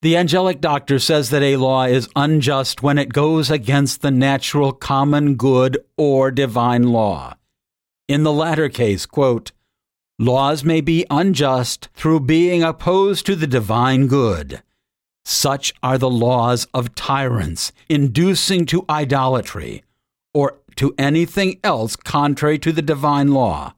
The 0.00 0.16
angelic 0.16 0.60
doctor 0.60 0.98
says 0.98 1.30
that 1.30 1.42
a 1.42 1.56
law 1.56 1.84
is 1.84 2.08
unjust 2.14 2.82
when 2.82 2.98
it 2.98 3.12
goes 3.12 3.50
against 3.50 4.00
the 4.00 4.12
natural 4.12 4.72
common 4.72 5.34
good 5.34 5.78
or 5.96 6.30
divine 6.30 6.84
law. 6.84 7.34
In 8.06 8.22
the 8.22 8.32
latter 8.32 8.68
case, 8.68 9.06
quote, 9.06 9.50
laws 10.18 10.64
may 10.64 10.80
be 10.80 11.06
unjust 11.10 11.88
through 11.94 12.20
being 12.20 12.62
opposed 12.62 13.24
to 13.26 13.36
the 13.36 13.46
divine 13.46 14.06
good. 14.06 14.62
Such 15.24 15.74
are 15.82 15.98
the 15.98 16.10
laws 16.10 16.66
of 16.72 16.94
tyrants, 16.94 17.72
inducing 17.88 18.66
to 18.66 18.84
idolatry, 18.88 19.84
or 20.32 20.58
to 20.76 20.94
anything 20.98 21.60
else 21.62 21.96
contrary 21.96 22.58
to 22.60 22.72
the 22.72 22.82
divine 22.82 23.32
law. 23.32 23.74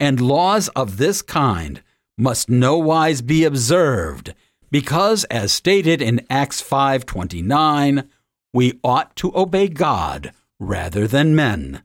And 0.00 0.20
laws 0.20 0.68
of 0.68 0.96
this 0.96 1.22
kind 1.22 1.82
must 2.18 2.50
nowise 2.50 3.22
be 3.22 3.44
observed 3.44 4.34
because 4.72 5.24
as 5.24 5.52
stated 5.52 6.00
in 6.00 6.26
Acts 6.30 6.60
5:29, 6.62 8.08
we 8.52 8.80
ought 8.82 9.14
to 9.16 9.30
obey 9.36 9.68
God 9.68 10.32
rather 10.58 11.06
than 11.06 11.36
men. 11.36 11.82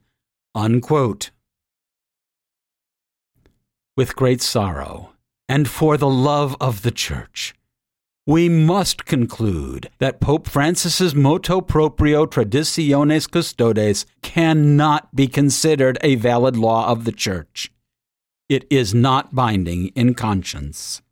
Unquote. 0.54 1.30
With 3.98 4.14
great 4.14 4.40
sorrow 4.40 5.10
and 5.48 5.68
for 5.68 5.96
the 5.96 6.08
love 6.08 6.56
of 6.60 6.82
the 6.82 6.92
church, 6.92 7.52
we 8.28 8.48
must 8.48 9.06
conclude 9.06 9.90
that 9.98 10.20
Pope 10.20 10.48
Francis's 10.48 11.16
motu 11.16 11.60
proprio 11.60 12.24
Traditionis 12.24 13.28
Custodes 13.28 14.06
cannot 14.22 15.12
be 15.16 15.26
considered 15.26 15.98
a 16.00 16.14
valid 16.14 16.56
law 16.56 16.86
of 16.86 17.06
the 17.06 17.10
Church. 17.10 17.72
It 18.48 18.68
is 18.70 18.94
not 18.94 19.34
binding 19.34 19.88
in 19.96 20.14
conscience. 20.14 21.02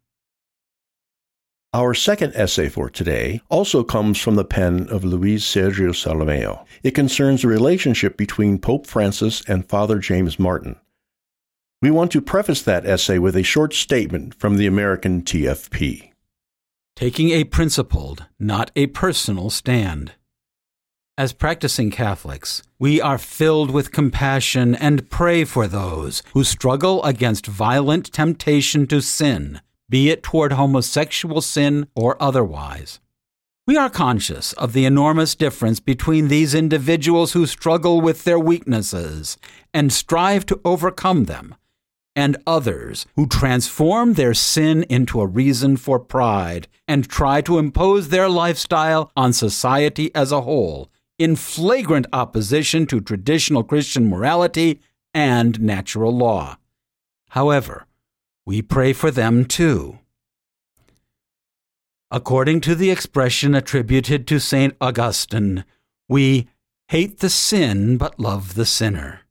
Our 1.74 1.92
second 1.92 2.34
essay 2.36 2.68
for 2.68 2.88
today 2.88 3.40
also 3.48 3.82
comes 3.82 4.20
from 4.20 4.36
the 4.36 4.44
pen 4.44 4.86
of 4.90 5.02
Luis 5.02 5.44
Sergio 5.44 5.90
Solimeo. 5.90 6.64
It 6.84 6.92
concerns 6.92 7.42
the 7.42 7.48
relationship 7.48 8.16
between 8.16 8.60
Pope 8.60 8.86
Francis 8.86 9.42
and 9.48 9.68
Father 9.68 9.98
James 9.98 10.38
Martin. 10.38 10.76
We 11.86 11.92
want 11.92 12.10
to 12.10 12.20
preface 12.20 12.62
that 12.62 12.84
essay 12.84 13.20
with 13.20 13.36
a 13.36 13.44
short 13.44 13.72
statement 13.72 14.34
from 14.34 14.56
the 14.56 14.66
American 14.66 15.22
TFP. 15.22 16.10
Taking 16.96 17.30
a 17.30 17.44
principled, 17.44 18.26
not 18.40 18.72
a 18.74 18.88
personal 18.88 19.50
stand. 19.50 20.14
As 21.16 21.32
practicing 21.32 21.92
Catholics, 21.92 22.60
we 22.80 23.00
are 23.00 23.18
filled 23.18 23.70
with 23.70 23.92
compassion 23.92 24.74
and 24.74 25.08
pray 25.10 25.44
for 25.44 25.68
those 25.68 26.24
who 26.34 26.42
struggle 26.42 27.04
against 27.04 27.46
violent 27.46 28.12
temptation 28.12 28.88
to 28.88 29.00
sin 29.00 29.60
be 29.88 30.10
it 30.10 30.24
toward 30.24 30.54
homosexual 30.54 31.40
sin 31.40 31.86
or 31.94 32.20
otherwise. 32.20 32.98
We 33.64 33.76
are 33.76 33.90
conscious 33.90 34.52
of 34.54 34.72
the 34.72 34.86
enormous 34.86 35.36
difference 35.36 35.78
between 35.78 36.26
these 36.26 36.52
individuals 36.52 37.34
who 37.34 37.46
struggle 37.46 38.00
with 38.00 38.24
their 38.24 38.40
weaknesses 38.40 39.36
and 39.72 39.92
strive 39.92 40.44
to 40.46 40.60
overcome 40.64 41.26
them, 41.26 41.54
and 42.16 42.38
others 42.46 43.04
who 43.14 43.26
transform 43.26 44.14
their 44.14 44.32
sin 44.32 44.84
into 44.84 45.20
a 45.20 45.26
reason 45.26 45.76
for 45.76 46.00
pride 46.00 46.66
and 46.88 47.08
try 47.08 47.42
to 47.42 47.58
impose 47.58 48.08
their 48.08 48.28
lifestyle 48.28 49.12
on 49.14 49.34
society 49.34 50.12
as 50.14 50.32
a 50.32 50.40
whole 50.40 50.90
in 51.18 51.36
flagrant 51.36 52.06
opposition 52.12 52.86
to 52.86 53.00
traditional 53.00 53.62
Christian 53.62 54.08
morality 54.08 54.80
and 55.14 55.60
natural 55.60 56.16
law. 56.16 56.56
However, 57.30 57.86
we 58.46 58.62
pray 58.62 58.92
for 58.92 59.10
them 59.10 59.44
too. 59.44 59.98
According 62.10 62.60
to 62.62 62.74
the 62.74 62.90
expression 62.90 63.54
attributed 63.54 64.26
to 64.28 64.38
St. 64.38 64.74
Augustine, 64.80 65.64
we 66.08 66.48
hate 66.88 67.18
the 67.18 67.30
sin 67.30 67.96
but 67.96 68.20
love 68.20 68.54
the 68.54 68.66
sinner. 68.66 69.25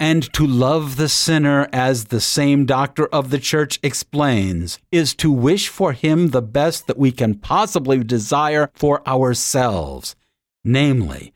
And 0.00 0.32
to 0.32 0.46
love 0.46 0.96
the 0.96 1.08
sinner, 1.08 1.68
as 1.72 2.06
the 2.06 2.20
same 2.20 2.66
doctor 2.66 3.06
of 3.06 3.30
the 3.30 3.38
church 3.38 3.78
explains, 3.82 4.78
is 4.90 5.14
to 5.16 5.30
wish 5.30 5.68
for 5.68 5.92
him 5.92 6.28
the 6.28 6.42
best 6.42 6.86
that 6.86 6.98
we 6.98 7.12
can 7.12 7.34
possibly 7.34 8.02
desire 8.02 8.70
for 8.74 9.06
ourselves, 9.08 10.16
namely, 10.64 11.32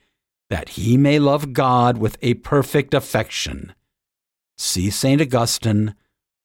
that 0.51 0.71
he 0.71 0.97
may 0.97 1.19
love 1.19 1.53
God 1.53 1.99
with 1.99 2.19
a 2.21 2.35
perfect 2.35 2.95
affection. 2.95 3.75
See 4.57 4.91
St. 4.91 5.23
Augustine, 5.23 5.95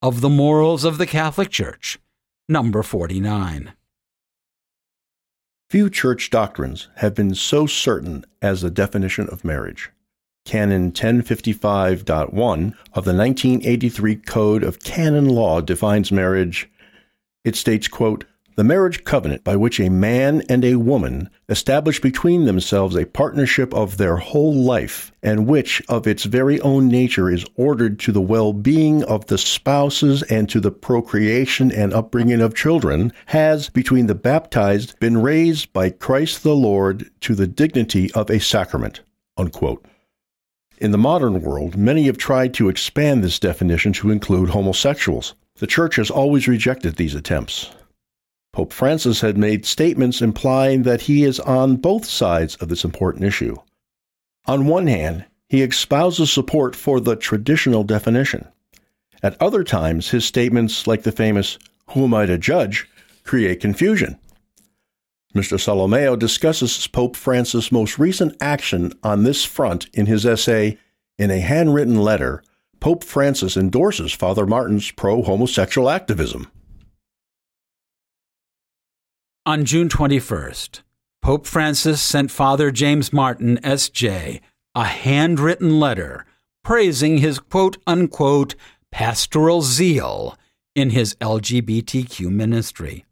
of 0.03 0.21
the 0.21 0.29
Morals 0.29 0.83
of 0.83 0.97
the 0.97 1.07
Catholic 1.07 1.49
Church, 1.49 1.97
number 2.49 2.83
49. 2.83 3.73
Few 5.69 5.89
church 5.89 6.29
doctrines 6.29 6.89
have 6.97 7.15
been 7.15 7.33
so 7.33 7.65
certain 7.65 8.25
as 8.41 8.61
the 8.61 8.69
definition 8.69 9.27
of 9.29 9.43
marriage. 9.43 9.91
Canon 10.45 10.91
1055.1 10.91 12.33
of 12.93 13.05
the 13.05 13.13
1983 13.13 14.15
Code 14.17 14.63
of 14.63 14.83
Canon 14.83 15.29
Law 15.29 15.61
defines 15.61 16.11
marriage. 16.11 16.69
It 17.43 17.55
states, 17.55 17.87
quote, 17.87 18.25
the 18.55 18.63
marriage 18.63 19.03
covenant 19.03 19.43
by 19.43 19.55
which 19.55 19.79
a 19.79 19.89
man 19.89 20.43
and 20.47 20.63
a 20.63 20.75
woman 20.75 21.29
establish 21.49 21.99
between 21.99 22.45
themselves 22.45 22.95
a 22.95 23.05
partnership 23.05 23.73
of 23.73 23.97
their 23.97 24.17
whole 24.17 24.53
life, 24.53 25.11
and 25.23 25.47
which 25.47 25.81
of 25.89 26.05
its 26.05 26.25
very 26.25 26.61
own 26.61 26.87
nature 26.87 27.31
is 27.31 27.45
ordered 27.55 27.97
to 28.01 28.11
the 28.11 28.21
well 28.21 28.53
being 28.53 29.03
of 29.05 29.25
the 29.25 29.39
spouses 29.39 30.21
and 30.23 30.49
to 30.49 30.59
the 30.59 30.71
procreation 30.71 31.71
and 31.71 31.93
upbringing 31.93 32.41
of 32.41 32.53
children, 32.53 33.11
has, 33.25 33.69
between 33.69 34.05
the 34.05 34.13
baptized, 34.13 34.99
been 34.99 35.17
raised 35.17 35.73
by 35.73 35.89
Christ 35.89 36.43
the 36.43 36.55
Lord 36.55 37.09
to 37.21 37.33
the 37.33 37.47
dignity 37.47 38.11
of 38.11 38.29
a 38.29 38.39
sacrament. 38.39 39.01
Unquote. 39.35 39.83
In 40.83 40.91
the 40.91 40.97
modern 40.97 41.41
world, 41.41 41.77
many 41.77 42.03
have 42.07 42.17
tried 42.17 42.53
to 42.55 42.67
expand 42.67 43.23
this 43.23 43.39
definition 43.39 43.93
to 43.93 44.11
include 44.11 44.49
homosexuals. 44.49 45.33
The 45.55 45.65
Church 45.65 45.95
has 45.95 46.11
always 46.11 46.45
rejected 46.45 46.97
these 46.97 47.15
attempts. 47.15 47.71
Pope 48.51 48.73
Francis 48.73 49.21
had 49.21 49.37
made 49.37 49.65
statements 49.65 50.21
implying 50.21 50.83
that 50.83 50.99
he 50.99 51.23
is 51.23 51.39
on 51.39 51.77
both 51.77 52.03
sides 52.03 52.57
of 52.57 52.67
this 52.67 52.83
important 52.83 53.23
issue. 53.23 53.55
On 54.45 54.67
one 54.67 54.87
hand, 54.87 55.23
he 55.47 55.63
espouses 55.63 56.29
support 56.29 56.75
for 56.75 56.99
the 56.99 57.15
traditional 57.15 57.85
definition. 57.85 58.45
At 59.23 59.41
other 59.41 59.63
times, 59.63 60.09
his 60.09 60.25
statements, 60.25 60.85
like 60.85 61.03
the 61.03 61.13
famous, 61.13 61.57
Who 61.91 62.03
am 62.03 62.13
I 62.13 62.25
to 62.25 62.37
judge, 62.37 62.89
create 63.23 63.61
confusion. 63.61 64.19
Mr. 65.35 65.57
Solimeo 65.57 66.17
discusses 66.17 66.87
Pope 66.87 67.15
Francis' 67.15 67.71
most 67.71 67.97
recent 67.97 68.35
action 68.39 68.93
on 69.03 69.23
this 69.23 69.43
front 69.43 69.87
in 69.93 70.05
his 70.05 70.25
essay, 70.25 70.77
In 71.17 71.31
a 71.31 71.39
Handwritten 71.39 71.99
Letter 71.99 72.43
Pope 72.79 73.03
Francis 73.03 73.55
endorses 73.55 74.11
Father 74.11 74.45
Martin's 74.45 74.91
pro 74.91 75.21
homosexual 75.23 75.89
activism. 75.89 76.51
On 79.45 79.63
June 79.63 79.87
21st, 79.87 80.81
Pope 81.21 81.47
Francis 81.47 82.01
sent 82.01 82.29
Father 82.29 82.71
James 82.71 83.13
Martin, 83.13 83.57
S.J., 83.63 84.41
a 84.75 84.83
handwritten 84.83 85.79
letter 85.79 86.25
praising 86.61 87.19
his 87.19 87.39
quote 87.39 87.77
unquote 87.87 88.55
pastoral 88.91 89.61
zeal 89.61 90.37
in 90.75 90.89
his 90.89 91.15
LGBTQ 91.15 92.29
ministry. 92.29 93.05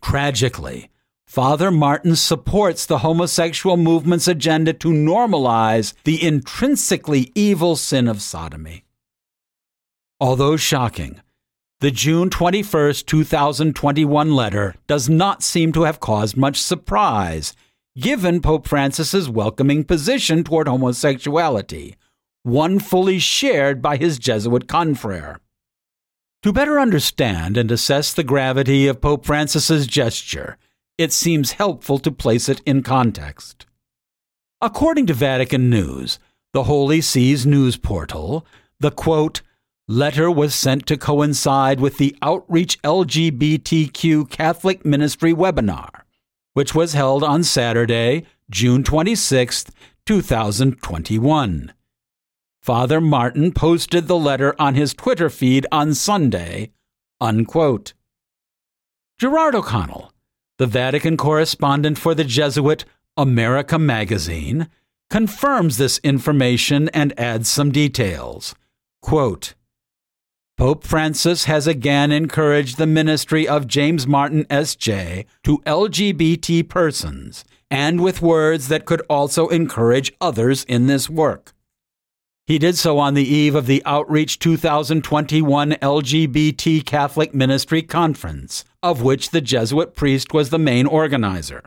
Tragically, 0.00 0.90
Father 1.26 1.70
Martin 1.70 2.14
supports 2.16 2.86
the 2.86 2.98
homosexual 2.98 3.76
movement's 3.76 4.28
agenda 4.28 4.72
to 4.72 4.88
normalize 4.88 5.92
the 6.04 6.22
intrinsically 6.22 7.32
evil 7.34 7.76
sin 7.76 8.06
of 8.08 8.22
sodomy. 8.22 8.84
Although 10.20 10.56
shocking, 10.56 11.20
the 11.80 11.90
June 11.90 12.30
21, 12.30 12.94
2021 13.04 14.34
letter 14.34 14.74
does 14.86 15.10
not 15.10 15.42
seem 15.42 15.72
to 15.72 15.82
have 15.82 16.00
caused 16.00 16.36
much 16.36 16.58
surprise, 16.58 17.54
given 17.98 18.40
Pope 18.40 18.66
Francis's 18.66 19.28
welcoming 19.28 19.84
position 19.84 20.42
toward 20.42 20.68
homosexuality, 20.68 21.96
one 22.44 22.78
fully 22.78 23.18
shared 23.18 23.82
by 23.82 23.96
his 23.96 24.18
Jesuit 24.18 24.68
confrere. 24.68 25.40
To 26.44 26.52
better 26.52 26.78
understand 26.78 27.56
and 27.56 27.70
assess 27.70 28.14
the 28.14 28.22
gravity 28.22 28.86
of 28.86 29.00
Pope 29.00 29.26
Francis's 29.26 29.86
gesture, 29.86 30.56
it 30.98 31.12
seems 31.12 31.52
helpful 31.52 31.98
to 31.98 32.10
place 32.10 32.48
it 32.48 32.60
in 32.66 32.82
context. 32.82 33.66
According 34.62 35.06
to 35.06 35.14
Vatican 35.14 35.68
News, 35.68 36.18
the 36.52 36.64
Holy 36.64 37.00
See's 37.00 37.44
news 37.44 37.76
portal, 37.76 38.46
the 38.80 38.90
quote, 38.90 39.42
letter 39.88 40.30
was 40.30 40.54
sent 40.54 40.86
to 40.86 40.96
coincide 40.96 41.80
with 41.80 41.98
the 41.98 42.16
Outreach 42.22 42.80
LGBTQ 42.82 44.30
Catholic 44.30 44.84
Ministry 44.84 45.32
webinar, 45.34 46.02
which 46.54 46.74
was 46.74 46.94
held 46.94 47.22
on 47.22 47.44
Saturday, 47.44 48.24
June 48.50 48.82
26, 48.82 49.66
2021. 50.06 51.72
Father 52.62 53.00
Martin 53.00 53.52
posted 53.52 54.08
the 54.08 54.16
letter 54.16 54.54
on 54.58 54.74
his 54.74 54.94
Twitter 54.94 55.30
feed 55.30 55.66
on 55.70 55.94
Sunday. 55.94 56.72
Unquote. 57.20 57.92
Gerard 59.18 59.54
O'Connell, 59.54 60.12
the 60.58 60.66
Vatican 60.66 61.16
correspondent 61.16 61.98
for 61.98 62.14
the 62.14 62.24
Jesuit 62.24 62.84
America 63.16 63.78
magazine, 63.78 64.68
confirms 65.10 65.76
this 65.76 65.98
information 65.98 66.88
and 66.90 67.18
adds 67.18 67.48
some 67.48 67.70
details. 67.70 68.54
Quote, 69.02 69.54
Pope 70.56 70.84
Francis 70.84 71.44
has 71.44 71.66
again 71.66 72.10
encouraged 72.10 72.78
the 72.78 72.86
ministry 72.86 73.46
of 73.46 73.66
James 73.66 74.06
Martin 74.06 74.46
S.J. 74.48 75.26
to 75.44 75.58
LGBT 75.66 76.66
persons, 76.66 77.44
and 77.70 78.02
with 78.02 78.22
words 78.22 78.68
that 78.68 78.86
could 78.86 79.02
also 79.10 79.48
encourage 79.48 80.14
others 80.18 80.64
in 80.64 80.86
this 80.86 81.10
work. 81.10 81.52
He 82.46 82.60
did 82.60 82.76
so 82.76 83.00
on 83.00 83.14
the 83.14 83.28
eve 83.28 83.56
of 83.56 83.66
the 83.66 83.82
Outreach 83.84 84.38
2021 84.38 85.72
LGBT 85.72 86.86
Catholic 86.86 87.34
Ministry 87.34 87.82
Conference, 87.82 88.64
of 88.84 89.02
which 89.02 89.30
the 89.30 89.40
Jesuit 89.40 89.96
priest 89.96 90.32
was 90.32 90.50
the 90.50 90.58
main 90.58 90.86
organizer. 90.86 91.64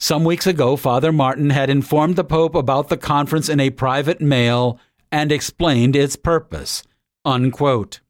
Some 0.00 0.24
weeks 0.24 0.44
ago, 0.44 0.74
Father 0.74 1.12
Martin 1.12 1.50
had 1.50 1.70
informed 1.70 2.16
the 2.16 2.24
Pope 2.24 2.56
about 2.56 2.88
the 2.88 2.96
conference 2.96 3.48
in 3.48 3.60
a 3.60 3.70
private 3.70 4.20
mail 4.20 4.80
and 5.12 5.30
explained 5.30 5.94
its 5.94 6.16
purpose. 6.16 6.82
Unquote. 7.24 8.00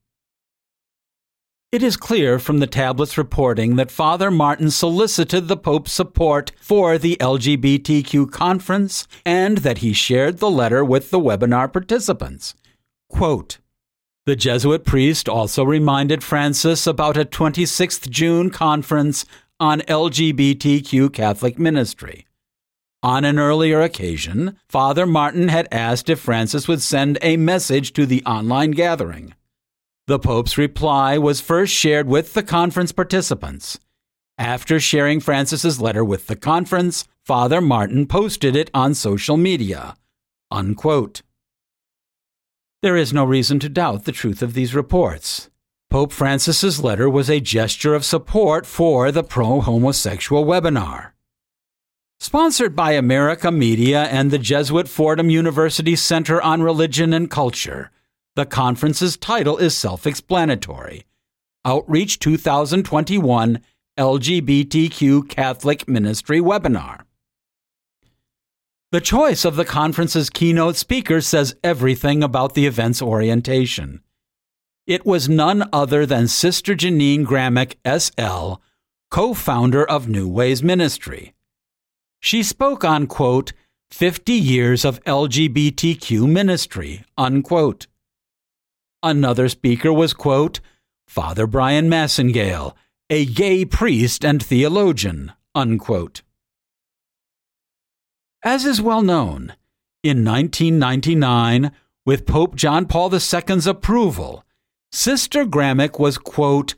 It 1.73 1.83
is 1.83 1.97
clear 1.97 2.39
from 2.39 2.61
the 2.61 2.69
tablet's 2.69 3.19
reporting 3.19 3.75
that 3.75 3.91
Father 3.91 4.31
Martin 4.31 4.71
solicited 4.71 5.49
the 5.49 5.57
Pope's 5.57 5.93
support 5.93 6.53
for 6.61 6.97
the 6.97 7.17
LGBTQ 7.21 8.31
conference 8.31 9.09
and 9.25 9.59
that 9.59 9.79
he 9.79 9.93
shared 9.93 10.39
the 10.39 10.51
letter 10.51 10.85
with 10.85 11.11
the 11.11 11.19
webinar 11.19 11.73
participants. 11.73 12.55
Quote, 13.11 13.59
the 14.27 14.37
Jesuit 14.37 14.85
priest 14.85 15.29
also 15.29 15.65
reminded 15.65 16.23
Francis 16.23 16.87
about 16.87 17.17
a 17.17 17.25
26th 17.25 18.09
June 18.11 18.51
conference 18.51 19.25
on 19.59 19.81
LGBTQ 19.83 21.13
Catholic 21.13 21.59
ministry. 21.59 22.27
On 23.03 23.25
an 23.25 23.39
earlier 23.39 23.81
occasion, 23.81 24.57
Father 24.69 25.05
Martin 25.05 25.49
had 25.49 25.69
asked 25.73 26.09
if 26.09 26.21
Francis 26.21 26.69
would 26.69 26.83
send 26.83 27.19
a 27.23 27.37
message 27.37 27.93
to 27.93 28.07
the 28.07 28.25
online 28.25 28.71
gathering. 28.71 29.35
The 30.09 30.21
Pope's 30.21 30.57
reply 30.57 31.19
was 31.19 31.41
first 31.41 31.75
shared 31.75 32.07
with 32.07 32.35
the 32.35 32.45
conference 32.45 32.93
participants. 32.93 33.81
After 34.39 34.79
sharing 34.79 35.19
Francis's 35.19 35.81
letter 35.81 36.05
with 36.05 36.29
the 36.29 36.37
conference, 36.37 37.09
Father 37.25 37.61
Martin 37.61 38.07
posted 38.07 38.55
it 38.55 38.71
on 38.73 38.95
social 38.95 39.37
media. 39.37 39.97
Unquote. 40.49 41.23
There 42.83 42.97
is 42.97 43.13
no 43.13 43.25
reason 43.25 43.59
to 43.59 43.69
doubt 43.69 44.05
the 44.05 44.13
truth 44.13 44.43
of 44.43 44.55
these 44.55 44.77
reports. 44.77 45.51
Pope 45.91 46.13
Francis's 46.13 46.79
letter 46.79 47.11
was 47.11 47.29
a 47.29 47.41
gesture 47.41 47.97
of 47.97 48.05
support 48.05 48.65
for 48.65 49.11
the 49.11 49.25
pro 49.25 49.61
homosexual 49.61 50.45
webinar. 50.45 51.15
Sponsored 52.21 52.77
by 52.77 52.93
America 52.93 53.51
Media 53.51 54.05
and 54.05 54.31
the 54.31 54.39
Jesuit 54.39 54.87
Fordham 54.87 55.31
University 55.31 55.97
Center 55.97 56.41
on 56.41 56.63
Religion 56.63 57.13
and 57.13 57.29
Culture, 57.29 57.91
the 58.37 58.47
conference's 58.47 59.17
title 59.17 59.57
is 59.57 59.77
self 59.77 60.07
explanatory 60.07 61.05
Outreach 61.65 62.19
2021 62.19 63.61
LGBTQ 63.99 65.29
Catholic 65.29 65.89
Ministry 65.89 66.39
Webinar. 66.39 67.01
The 68.93 69.01
choice 69.01 69.47
of 69.47 69.57
the 69.57 69.65
conference's 69.65 70.29
keynote 70.29 70.77
speaker 70.77 71.23
says 71.23 71.57
everything 71.65 72.23
about 72.23 72.53
the 72.53 72.67
event's 72.67 73.01
orientation. 73.01 74.03
It 74.87 75.07
was 75.07 75.31
none 75.31 75.69
other 75.73 76.05
than 76.05 76.29
Sister 76.29 76.75
Jeannine 76.75 77.27
Gramick, 77.27 77.77
S.L., 77.87 78.61
co 79.11 79.33
founder 79.33 79.85
of 79.85 80.09
New 80.09 80.29
Ways 80.29 80.63
Ministry. 80.63 81.35
She 82.21 82.43
spoke 82.43 82.85
on, 82.85 83.07
quote, 83.07 83.55
50 83.91 84.35
years 84.35 84.85
of 84.85 85.03
LGBTQ 85.05 86.29
ministry, 86.29 87.03
unquote. 87.17 87.87
Another 89.09 89.49
speaker 89.49 89.93
was, 89.93 90.13
quote, 90.13 90.59
Father 91.07 91.47
Bryan 91.47 91.89
Massingale, 91.89 92.75
a 93.09 93.25
gay 93.25 93.65
priest 93.65 94.25
and 94.25 94.43
theologian, 94.43 95.31
unquote. 95.55 96.23
As 98.43 98.67
is 98.67 98.83
well 98.83 99.03
known, 99.03 99.55
in 100.03 100.25
1999, 100.25 101.71
with 102.05 102.27
Pope 102.27 102.57
John 102.57 102.87
Paul 102.87 103.15
II's 103.15 103.69
approval, 103.69 104.45
Sister 104.91 105.45
Gramick 105.45 106.01
was, 106.01 106.19
quote, 106.19 106.75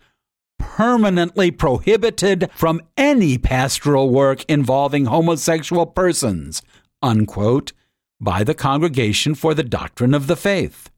permanently 0.58 1.50
prohibited 1.50 2.50
from 2.54 2.82
any 2.98 3.38
pastoral 3.38 4.10
work 4.10 4.44
involving 4.50 5.06
homosexual 5.06 5.86
persons, 5.86 6.60
unquote, 7.00 7.72
by 8.20 8.44
the 8.44 8.54
Congregation 8.54 9.34
for 9.34 9.54
the 9.54 9.64
Doctrine 9.64 10.12
of 10.12 10.26
the 10.26 10.36
Faith. 10.36 10.90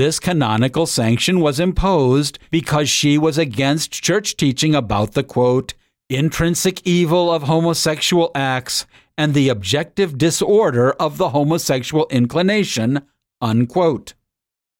This 0.00 0.18
canonical 0.18 0.86
sanction 0.86 1.40
was 1.40 1.60
imposed 1.60 2.38
because 2.50 2.88
she 2.88 3.18
was 3.18 3.36
against 3.36 3.92
church 3.92 4.34
teaching 4.34 4.74
about 4.74 5.12
the 5.12 5.22
quote, 5.22 5.74
intrinsic 6.08 6.80
evil 6.86 7.30
of 7.30 7.42
homosexual 7.42 8.30
acts 8.34 8.86
and 9.18 9.34
the 9.34 9.50
objective 9.50 10.16
disorder 10.16 10.92
of 10.92 11.18
the 11.18 11.28
homosexual 11.28 12.06
inclination, 12.08 13.02
unquote 13.42 14.14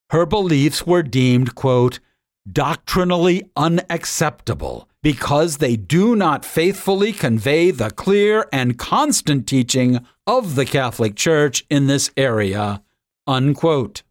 her 0.08 0.24
beliefs 0.24 0.86
were 0.86 1.02
deemed, 1.02 1.54
quote, 1.54 2.00
doctrinally 2.50 3.42
unacceptable 3.56 4.88
because 5.02 5.58
they 5.58 5.76
do 5.76 6.16
not 6.16 6.46
faithfully 6.46 7.12
convey 7.12 7.70
the 7.70 7.90
clear 7.90 8.48
and 8.54 8.78
constant 8.78 9.46
teaching 9.46 10.00
of 10.26 10.54
the 10.54 10.64
Catholic 10.64 11.14
Church 11.14 11.66
in 11.68 11.88
this 11.88 12.10
area, 12.16 12.82
unquote. 13.26 14.02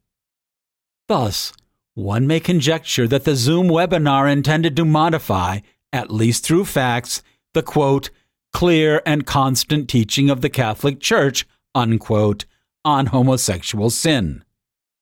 Thus, 1.10 1.52
one 1.96 2.28
may 2.28 2.40
conjecture 2.40 3.08
that 3.08 3.24
the 3.24 3.36
Zoom 3.36 3.68
webinar 3.68 4.32
intended 4.32 4.76
to 4.76 4.86
modify, 4.86 5.60
at 5.92 6.12
least 6.12 6.46
through 6.46 6.66
facts, 6.66 7.24
the 7.56 7.64
quote, 7.64 8.12
clear 8.54 9.02
and 9.08 9.26
constant 9.26 9.90
teaching 9.90 10.30
of 10.30 10.42
the 10.42 10.52
Catholic 10.52 11.00
Church, 11.00 11.48
unquote, 11.74 12.46
on 12.86 13.08
homosexual 13.08 13.90
sin. 13.90 14.44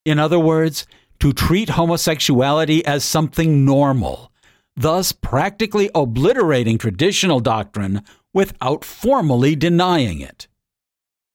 In 0.06 0.18
other 0.18 0.38
words, 0.38 0.86
to 1.20 1.34
treat 1.34 1.70
homosexuality 1.70 2.84
as 2.86 3.04
something 3.04 3.66
normal, 3.66 4.32
thus 4.74 5.12
practically 5.12 5.90
obliterating 5.94 6.78
traditional 6.78 7.40
doctrine 7.40 8.02
without 8.32 8.82
formally 8.82 9.54
denying 9.54 10.20
it. 10.20 10.48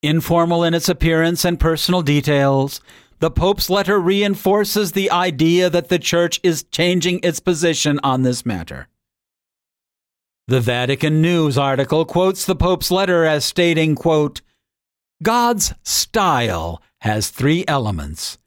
Informal 0.02 0.64
in 0.64 0.74
its 0.74 0.90
appearance 0.90 1.46
and 1.46 1.60
personal 1.60 2.02
details, 2.02 2.82
the 3.24 3.32
Pope's 3.32 3.70
letter 3.70 4.02
reinforces 4.02 4.92
the 4.92 5.10
idea 5.10 5.70
that 5.70 5.88
the 5.88 5.98
Church 5.98 6.42
is 6.44 6.66
changing 6.66 7.22
its 7.24 7.40
position 7.40 7.98
on 8.04 8.24
this 8.24 8.46
matter. 8.46 8.90
The 10.50 10.60
Vatican 10.60 11.22
News 11.22 11.58
article 11.58 12.04
quotes 12.04 12.46
the 12.46 12.54
Pope's 12.54 12.92
letter 12.92 13.24
as 13.24 13.46
stating, 13.46 13.96
quote, 13.96 14.42
God's 15.24 15.74
style 15.84 16.82
has 17.00 17.30
three 17.30 17.64
elements 17.66 18.40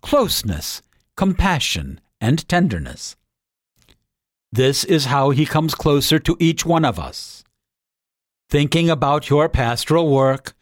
closeness, 0.00 0.82
compassion, 1.16 2.00
and 2.20 2.48
tenderness. 2.48 3.14
This 4.50 4.82
is 4.82 5.04
how 5.04 5.30
he 5.30 5.46
comes 5.46 5.76
closer 5.76 6.18
to 6.18 6.36
each 6.40 6.66
one 6.66 6.84
of 6.84 6.98
us. 6.98 7.44
Thinking 8.50 8.90
about 8.90 9.30
your 9.30 9.48
pastoral 9.48 10.10
work, 10.10 10.54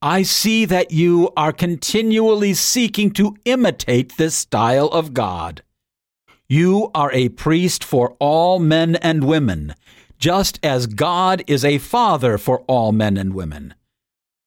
I 0.00 0.22
see 0.22 0.64
that 0.64 0.92
you 0.92 1.30
are 1.36 1.52
continually 1.52 2.54
seeking 2.54 3.10
to 3.12 3.36
imitate 3.44 4.16
this 4.16 4.36
style 4.36 4.86
of 4.88 5.12
God. 5.12 5.62
You 6.48 6.90
are 6.94 7.10
a 7.12 7.30
priest 7.30 7.82
for 7.82 8.16
all 8.20 8.60
men 8.60 8.94
and 8.96 9.24
women, 9.24 9.74
just 10.16 10.60
as 10.62 10.86
God 10.86 11.42
is 11.48 11.64
a 11.64 11.78
father 11.78 12.38
for 12.38 12.60
all 12.68 12.92
men 12.92 13.16
and 13.16 13.34
women. 13.34 13.74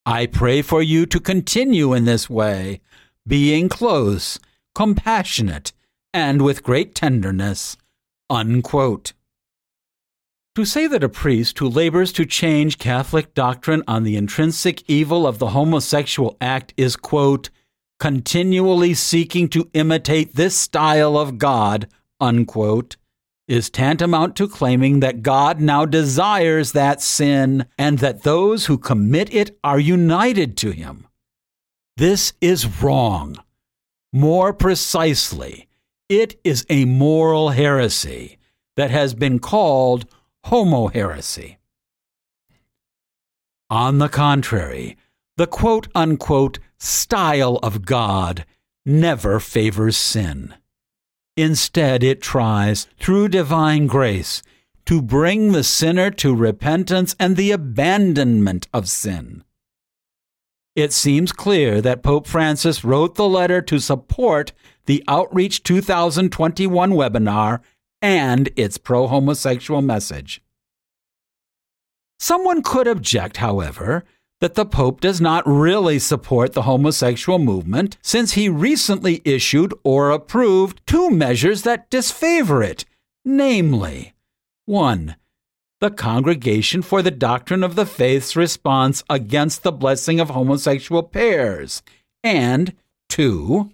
I 0.05 0.25
pray 0.25 0.61
for 0.61 0.81
you 0.81 1.05
to 1.07 1.19
continue 1.19 1.93
in 1.93 2.05
this 2.05 2.29
way, 2.29 2.79
being 3.27 3.67
close, 3.67 4.39
compassionate, 4.73 5.73
and 6.13 6.41
with 6.41 6.63
great 6.63 6.95
tenderness. 6.95 7.75
Unquote. 8.29 9.11
To 10.55 10.65
say 10.65 10.85
that 10.87 11.03
a 11.03 11.07
priest 11.07 11.59
who 11.59 11.69
labors 11.69 12.11
to 12.13 12.25
change 12.25 12.77
Catholic 12.77 13.33
doctrine 13.33 13.83
on 13.87 14.03
the 14.03 14.17
intrinsic 14.17 14.83
evil 14.89 15.25
of 15.25 15.39
the 15.39 15.49
homosexual 15.49 16.35
act 16.41 16.73
is, 16.75 16.97
quote, 16.97 17.49
continually 18.01 18.93
seeking 18.93 19.47
to 19.47 19.69
imitate 19.73 20.35
this 20.35 20.57
style 20.57 21.17
of 21.17 21.37
God, 21.37 21.87
unquote, 22.19 22.97
is 23.47 23.69
tantamount 23.69 24.35
to 24.35 24.47
claiming 24.49 24.99
that 24.99 25.23
God 25.23 25.61
now 25.61 25.85
desires 25.85 26.73
that 26.73 27.01
sin 27.01 27.65
and 27.77 27.99
that 27.99 28.23
those 28.23 28.65
who 28.65 28.77
commit 28.77 29.33
it 29.33 29.57
are 29.63 29.79
united 29.79 30.57
to 30.57 30.71
him. 30.71 31.07
This 31.95 32.33
is 32.41 32.81
wrong. 32.81 33.37
More 34.11 34.51
precisely, 34.51 35.69
it 36.09 36.37
is 36.43 36.65
a 36.69 36.83
moral 36.83 37.49
heresy 37.49 38.37
that 38.75 38.91
has 38.91 39.13
been 39.13 39.39
called 39.39 40.05
homo 40.45 40.87
heresy. 40.87 41.57
On 43.69 43.99
the 43.99 44.09
contrary, 44.09 44.97
the 45.37 45.47
quote 45.47 45.87
unquote 45.95 46.59
style 46.77 47.57
of 47.63 47.85
God 47.85 48.45
never 48.85 49.39
favors 49.39 49.97
sin. 49.97 50.53
Instead, 51.37 52.03
it 52.03 52.21
tries, 52.21 52.87
through 52.99 53.29
divine 53.29 53.87
grace, 53.87 54.43
to 54.85 55.01
bring 55.01 55.51
the 55.51 55.63
sinner 55.63 56.11
to 56.11 56.35
repentance 56.35 57.15
and 57.19 57.37
the 57.37 57.51
abandonment 57.51 58.67
of 58.73 58.89
sin. 58.89 59.43
It 60.75 60.93
seems 60.93 61.31
clear 61.31 61.81
that 61.81 62.03
Pope 62.03 62.27
Francis 62.27 62.83
wrote 62.83 63.15
the 63.15 63.27
letter 63.27 63.61
to 63.61 63.79
support 63.79 64.53
the 64.85 65.03
Outreach 65.07 65.63
2021 65.63 66.91
webinar 66.91 67.59
and 68.01 68.49
its 68.55 68.77
pro 68.77 69.07
homosexual 69.07 69.81
message. 69.81 70.41
Someone 72.19 72.61
could 72.61 72.87
object, 72.87 73.37
however, 73.37 74.03
that 74.39 74.55
the 74.55 74.65
Pope 74.65 75.01
does 75.01 75.21
not 75.21 75.43
really 75.45 75.99
support 75.99 76.53
the 76.53 76.63
homosexual 76.63 77.39
movement 77.39 77.97
since 78.01 78.33
he 78.33 78.49
recently 78.49 79.21
issued 79.23 79.73
or 79.83 80.09
approved 80.09 80.81
two 80.85 81.09
measures 81.09 81.61
that 81.63 81.89
disfavor 81.89 82.63
it, 82.63 82.85
namely 83.23 84.13
1 84.65 85.15
the 85.81 85.89
Congregation 85.89 86.83
for 86.83 87.01
the 87.01 87.09
Doctrine 87.09 87.63
of 87.63 87.73
the 87.75 87.87
Faith's 87.87 88.35
response 88.35 89.03
against 89.09 89.63
the 89.63 89.71
blessing 89.71 90.19
of 90.19 90.29
homosexual 90.29 91.01
pairs, 91.01 91.81
and 92.23 92.73
2. 93.09 93.71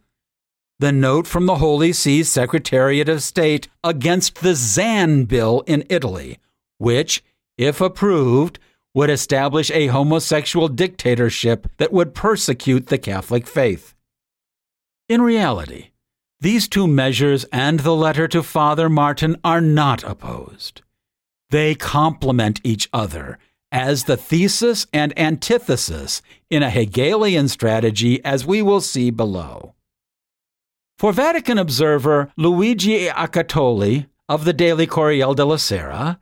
The 0.80 0.92
note 0.92 1.26
from 1.26 1.48
the 1.48 1.56
Holy 1.56 1.92
See's 1.92 2.30
Secretariat 2.30 3.10
of 3.10 3.24
State 3.24 3.68
against 3.84 4.42
the 4.42 4.54
Zan 4.54 5.26
bill 5.26 5.64
in 5.66 5.84
Italy, 5.90 6.38
which, 6.78 7.24
if 7.58 7.82
approved, 7.82 8.60
would 8.94 9.10
establish 9.10 9.72
a 9.72 9.88
homosexual 9.88 10.68
dictatorship 10.68 11.68
that 11.78 11.92
would 11.92 12.14
persecute 12.14 12.88
the 12.88 13.00
Catholic 13.00 13.48
faith. 13.48 13.96
In 15.10 15.24
reality, 15.24 15.90
these 16.42 16.68
two 16.68 16.88
measures 16.88 17.46
and 17.46 17.80
the 17.80 17.96
letter 17.96 18.28
to 18.28 18.44
Father 18.44 18.88
Martin 18.88 19.36
are 19.44 19.62
not 19.62 20.04
opposed. 20.04 20.84
They 21.50 21.74
complement 21.74 22.62
each 22.64 22.88
other 22.94 23.40
as 23.72 24.04
the 24.04 24.18
thesis 24.18 24.86
and 24.94 25.18
antithesis 25.18 26.22
in 26.52 26.62
a 26.62 26.70
Hegelian 26.70 27.48
strategy, 27.48 28.24
as 28.24 28.46
we 28.46 28.62
will 28.62 28.82
see 28.82 29.10
below. 29.10 29.74
For 30.98 31.14
Vatican 31.14 31.60
observer 31.60 32.32
Luigi 32.38 33.08
Accattoli 33.08 34.08
of 34.28 34.46
the 34.46 34.54
Daily 34.54 34.88
Corriere 34.88 35.36
della 35.36 35.60
Sera, 35.60 36.20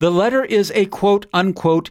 the 0.00 0.10
letter 0.10 0.44
is 0.44 0.72
a 0.74 0.86
quote 0.86 1.26
unquote 1.32 1.90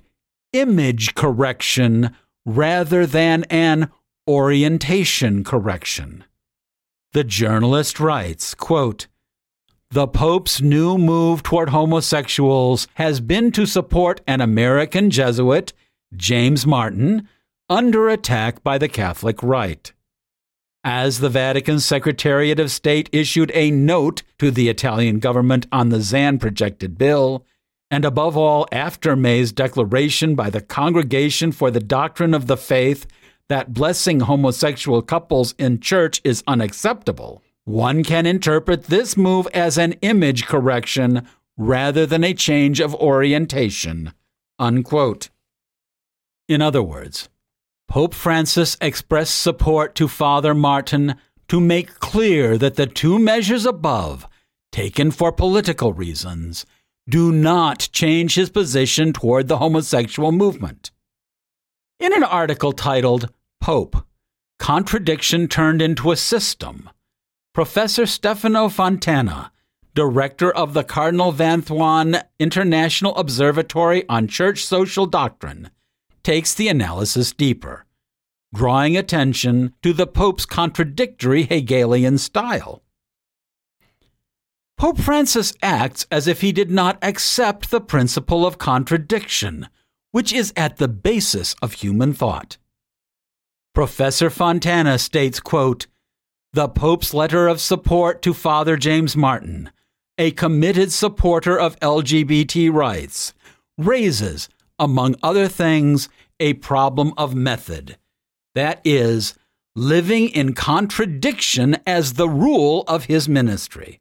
image 0.52 1.16
correction 1.16 2.14
rather 2.46 3.06
than 3.06 3.46
an 3.46 3.90
orientation 4.28 5.46
correction. 5.46 6.26
The 7.14 7.24
journalist 7.24 8.00
writes, 8.00 8.54
quote, 8.54 9.08
the 9.90 10.08
Pope's 10.08 10.62
new 10.62 10.98
move 10.98 11.44
toward 11.44 11.70
homosexuals 11.70 12.90
has 12.96 13.22
been 13.22 13.54
to 13.54 13.66
support 13.66 14.20
an 14.28 14.42
American 14.42 15.10
Jesuit, 15.10 15.72
James 16.14 16.68
Martin, 16.68 17.30
under 17.70 18.10
attack 18.10 18.62
by 18.64 18.78
the 18.78 18.90
Catholic 18.90 19.42
right. 19.42 19.94
As 20.90 21.20
the 21.20 21.28
Vatican 21.28 21.82
Secretariat 21.82 22.62
of 22.62 22.72
State 22.72 23.10
issued 23.12 23.52
a 23.54 23.72
note 23.72 24.24
to 24.40 24.52
the 24.52 24.70
Italian 24.70 25.20
government 25.20 25.68
on 25.70 25.90
the 25.90 26.00
Zan 26.00 26.40
projected 26.40 26.98
bill, 26.98 27.46
and 27.92 28.06
above 28.06 28.38
all, 28.38 28.66
after 28.72 29.14
May's 29.14 29.52
declaration 29.52 30.34
by 30.34 30.50
the 30.50 30.62
Congregation 30.62 31.52
for 31.52 31.72
the 31.72 31.82
Doctrine 31.82 32.34
of 32.34 32.48
the 32.48 32.56
Faith 32.56 33.06
that 33.50 33.74
blessing 33.74 34.22
homosexual 34.22 35.02
couples 35.02 35.54
in 35.58 35.82
church 35.82 36.22
is 36.24 36.42
unacceptable, 36.48 37.44
one 37.66 38.02
can 38.02 38.26
interpret 38.26 38.84
this 38.84 39.18
move 39.18 39.46
as 39.54 39.78
an 39.78 39.92
image 40.02 40.46
correction 40.46 41.28
rather 41.58 42.06
than 42.06 42.24
a 42.24 42.34
change 42.34 42.80
of 42.80 42.96
orientation. 42.96 44.14
Unquote. 44.58 45.32
In 46.48 46.62
other 46.62 46.82
words, 46.82 47.28
Pope 47.88 48.14
Francis 48.14 48.78
expressed 48.82 49.40
support 49.40 49.96
to 49.96 50.08
Father 50.08 50.54
Martin 50.54 51.16
to 51.48 51.62
make 51.62 52.00
clear 52.00 52.58
that 52.58 52.76
the 52.76 52.86
two 52.86 53.18
measures 53.18 53.66
above, 53.66 54.28
taken 54.72 55.12
for 55.12 55.32
political 55.32 55.94
reasons, 55.94 56.66
do 57.10 57.32
not 57.32 57.88
change 57.94 58.36
his 58.36 58.50
position 58.50 59.14
toward 59.14 59.48
the 59.48 59.58
homosexual 59.58 60.34
movement. 60.34 60.92
In 62.00 62.14
an 62.14 62.24
article 62.24 62.74
titled 62.74 63.30
Pope 63.62 64.06
Contradiction 64.60 65.48
Turned 65.48 65.82
into 65.82 66.12
a 66.12 66.18
System, 66.18 66.90
Professor 67.54 68.06
Stefano 68.06 68.68
Fontana, 68.68 69.52
director 69.96 70.52
of 70.52 70.74
the 70.74 70.84
Cardinal 70.84 71.32
Van 71.32 71.62
Thuan 71.62 72.22
International 72.38 73.16
Observatory 73.16 74.04
on 74.10 74.28
Church 74.28 74.66
Social 74.66 75.06
Doctrine, 75.06 75.72
takes 76.28 76.54
the 76.54 76.68
analysis 76.68 77.32
deeper, 77.32 77.86
drawing 78.54 78.98
attention 78.98 79.74
to 79.82 79.94
the 79.94 80.06
Pope's 80.06 80.46
contradictory 80.46 81.44
Hegelian 81.44 82.18
style. 82.18 82.84
Pope 84.78 85.00
Francis 85.00 85.54
acts 85.62 86.06
as 86.12 86.28
if 86.28 86.42
he 86.42 86.52
did 86.52 86.70
not 86.70 86.98
accept 87.02 87.72
the 87.72 87.80
principle 87.80 88.46
of 88.46 88.58
contradiction, 88.58 89.70
which 90.12 90.34
is 90.34 90.52
at 90.58 90.76
the 90.76 90.90
basis 90.90 91.56
of 91.62 91.72
human 91.72 92.12
thought. 92.12 92.58
Professor 93.74 94.30
Fontana 94.30 95.00
states, 95.00 95.40
quote, 95.40 95.88
the 96.52 96.68
Pope's 96.68 97.14
letter 97.14 97.48
of 97.48 97.62
support 97.62 98.22
to 98.24 98.34
Father 98.34 98.76
James 98.76 99.16
Martin, 99.16 99.72
a 100.18 100.32
committed 100.32 100.92
supporter 100.92 101.58
of 101.58 101.80
LGBT 101.80 102.70
rights, 102.74 103.34
raises, 103.78 104.50
among 104.80 105.16
other 105.22 105.48
things, 105.48 106.10
a 106.40 106.54
problem 106.54 107.14
of 107.18 107.36
method. 107.36 107.98
That 108.56 108.82
is, 108.84 109.34
living 109.76 110.30
in 110.30 110.54
contradiction 110.54 111.78
as 111.86 112.14
the 112.14 112.30
rule 112.30 112.84
of 112.88 113.06
his 113.06 113.30
ministry. 113.30 114.00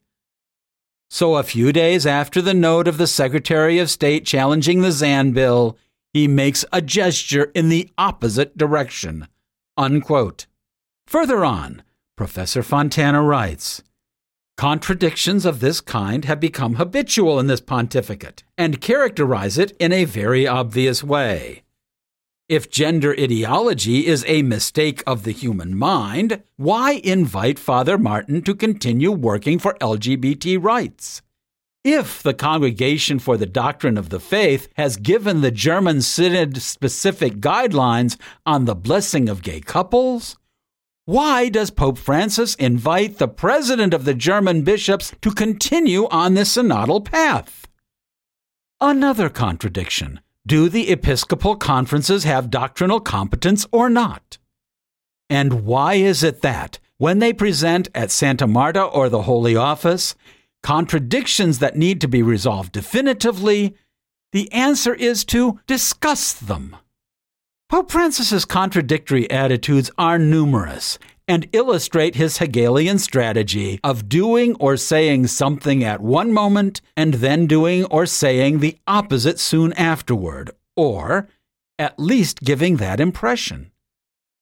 So, 1.08 1.36
a 1.36 1.42
few 1.42 1.72
days 1.72 2.06
after 2.06 2.42
the 2.42 2.54
note 2.54 2.88
of 2.88 2.98
the 2.98 3.06
Secretary 3.06 3.78
of 3.78 3.90
State 3.90 4.24
challenging 4.24 4.80
the 4.80 4.90
Zan 4.90 5.32
bill, 5.32 5.78
he 6.12 6.26
makes 6.26 6.64
a 6.72 6.80
gesture 6.80 7.52
in 7.54 7.68
the 7.68 7.90
opposite 7.96 8.56
direction. 8.56 9.28
Unquote. 9.76 10.46
Further 11.06 11.44
on, 11.44 11.82
Professor 12.16 12.62
Fontana 12.62 13.22
writes 13.22 13.82
Contradictions 14.56 15.44
of 15.44 15.60
this 15.60 15.82
kind 15.82 16.24
have 16.24 16.40
become 16.40 16.76
habitual 16.76 17.38
in 17.38 17.46
this 17.46 17.60
pontificate 17.60 18.42
and 18.56 18.80
characterize 18.80 19.58
it 19.58 19.76
in 19.78 19.92
a 19.92 20.06
very 20.06 20.46
obvious 20.46 21.04
way. 21.04 21.62
If 22.48 22.70
gender 22.70 23.14
ideology 23.18 24.06
is 24.06 24.24
a 24.26 24.40
mistake 24.40 25.02
of 25.06 25.24
the 25.24 25.32
human 25.32 25.76
mind, 25.76 26.42
why 26.56 27.02
invite 27.04 27.58
Father 27.58 27.98
Martin 27.98 28.40
to 28.42 28.54
continue 28.54 29.10
working 29.10 29.58
for 29.58 29.74
LGBT 29.74 30.62
rights? 30.62 31.20
If 31.84 32.22
the 32.22 32.34
Congregation 32.34 33.18
for 33.18 33.36
the 33.36 33.44
Doctrine 33.44 33.98
of 33.98 34.08
the 34.08 34.20
Faith 34.20 34.68
has 34.76 34.96
given 34.96 35.42
the 35.42 35.50
German 35.50 36.00
Synod 36.00 36.62
specific 36.62 37.40
guidelines 37.40 38.16
on 38.46 38.64
the 38.64 38.74
blessing 38.74 39.28
of 39.28 39.42
gay 39.42 39.60
couples, 39.60 40.38
Why 41.08 41.50
does 41.50 41.70
Pope 41.70 41.98
Francis 41.98 42.56
invite 42.56 43.18
the 43.18 43.28
president 43.28 43.94
of 43.94 44.04
the 44.04 44.12
German 44.12 44.62
bishops 44.62 45.14
to 45.22 45.30
continue 45.30 46.08
on 46.08 46.34
this 46.34 46.56
synodal 46.56 47.04
path? 47.04 47.68
Another 48.80 49.28
contradiction. 49.28 50.18
Do 50.44 50.68
the 50.68 50.90
episcopal 50.90 51.54
conferences 51.54 52.24
have 52.24 52.50
doctrinal 52.50 52.98
competence 52.98 53.68
or 53.70 53.88
not? 53.88 54.38
And 55.30 55.64
why 55.64 55.94
is 55.94 56.24
it 56.24 56.42
that, 56.42 56.80
when 56.98 57.20
they 57.20 57.32
present 57.32 57.88
at 57.94 58.10
Santa 58.10 58.48
Marta 58.48 58.82
or 58.82 59.08
the 59.08 59.22
Holy 59.22 59.54
Office, 59.54 60.16
contradictions 60.64 61.60
that 61.60 61.76
need 61.76 62.00
to 62.00 62.08
be 62.08 62.20
resolved 62.20 62.72
definitively, 62.72 63.76
the 64.32 64.50
answer 64.50 64.92
is 64.92 65.24
to 65.26 65.60
discuss 65.68 66.32
them? 66.32 66.74
Pope 67.68 67.90
Francis's 67.90 68.44
contradictory 68.44 69.28
attitudes 69.28 69.90
are 69.98 70.20
numerous 70.20 71.00
and 71.26 71.48
illustrate 71.52 72.14
his 72.14 72.38
Hegelian 72.38 72.96
strategy 72.96 73.80
of 73.82 74.08
doing 74.08 74.54
or 74.60 74.76
saying 74.76 75.26
something 75.26 75.82
at 75.82 76.00
one 76.00 76.32
moment 76.32 76.80
and 76.96 77.14
then 77.14 77.48
doing 77.48 77.84
or 77.86 78.06
saying 78.06 78.60
the 78.60 78.78
opposite 78.86 79.40
soon 79.40 79.72
afterward, 79.72 80.52
or 80.76 81.28
at 81.76 81.98
least 81.98 82.44
giving 82.44 82.76
that 82.76 83.00
impression. 83.00 83.72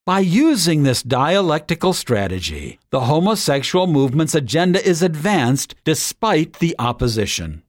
By 0.05 0.21
using 0.21 0.83
this 0.83 1.03
dialectical 1.03 1.95
strategy, 1.95 2.79
the 2.91 3.07
homosexual 3.07 3.87
movement's 3.87 4.35
agenda 4.35 4.87
is 4.87 5.01
advanced 5.01 5.75
despite 5.85 6.59
the 6.59 6.77
opposition. 6.79 7.63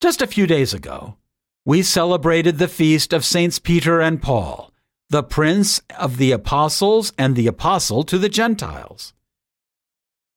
Just 0.00 0.22
a 0.22 0.26
few 0.26 0.46
days 0.46 0.72
ago, 0.72 1.18
we 1.64 1.82
celebrated 1.82 2.58
the 2.58 2.68
feast 2.68 3.12
of 3.12 3.24
Saints 3.24 3.58
Peter 3.58 4.00
and 4.00 4.20
Paul, 4.20 4.70
the 5.08 5.22
prince 5.22 5.80
of 5.98 6.18
the 6.18 6.30
apostles 6.32 7.12
and 7.16 7.34
the 7.34 7.46
apostle 7.46 8.02
to 8.04 8.18
the 8.18 8.28
Gentiles. 8.28 9.14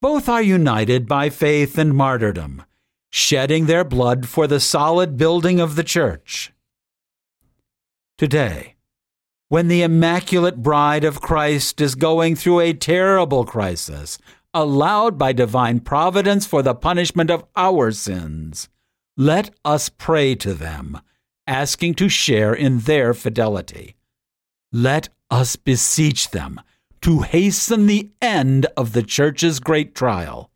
Both 0.01 0.29
are 0.29 0.41
united 0.41 1.07
by 1.07 1.29
faith 1.29 1.77
and 1.77 1.93
martyrdom, 1.93 2.63
shedding 3.09 3.65
their 3.65 3.83
blood 3.83 4.27
for 4.27 4.47
the 4.47 4.59
solid 4.59 5.17
building 5.17 5.59
of 5.59 5.75
the 5.75 5.83
church. 5.83 6.53
Today, 8.17 8.75
when 9.49 9.67
the 9.67 9.81
Immaculate 9.81 10.61
Bride 10.63 11.03
of 11.03 11.21
Christ 11.21 11.81
is 11.81 11.95
going 11.95 12.35
through 12.35 12.59
a 12.61 12.73
terrible 12.73 13.43
crisis, 13.43 14.17
allowed 14.53 15.17
by 15.17 15.33
divine 15.33 15.79
providence 15.79 16.45
for 16.45 16.61
the 16.61 16.75
punishment 16.75 17.29
of 17.29 17.45
our 17.55 17.91
sins, 17.91 18.69
let 19.15 19.53
us 19.65 19.89
pray 19.89 20.35
to 20.35 20.53
them, 20.53 20.99
asking 21.47 21.95
to 21.95 22.09
share 22.09 22.53
in 22.53 22.79
their 22.79 23.13
fidelity. 23.13 23.95
Let 24.71 25.09
us 25.31 25.55
beseech 25.55 26.31
them 26.31 26.61
to 27.01 27.21
hasten 27.21 27.87
the 27.87 28.09
end 28.21 28.65
of 28.75 28.93
the 28.93 29.03
Church's 29.03 29.59
great 29.59 29.95
trial. 29.95 30.51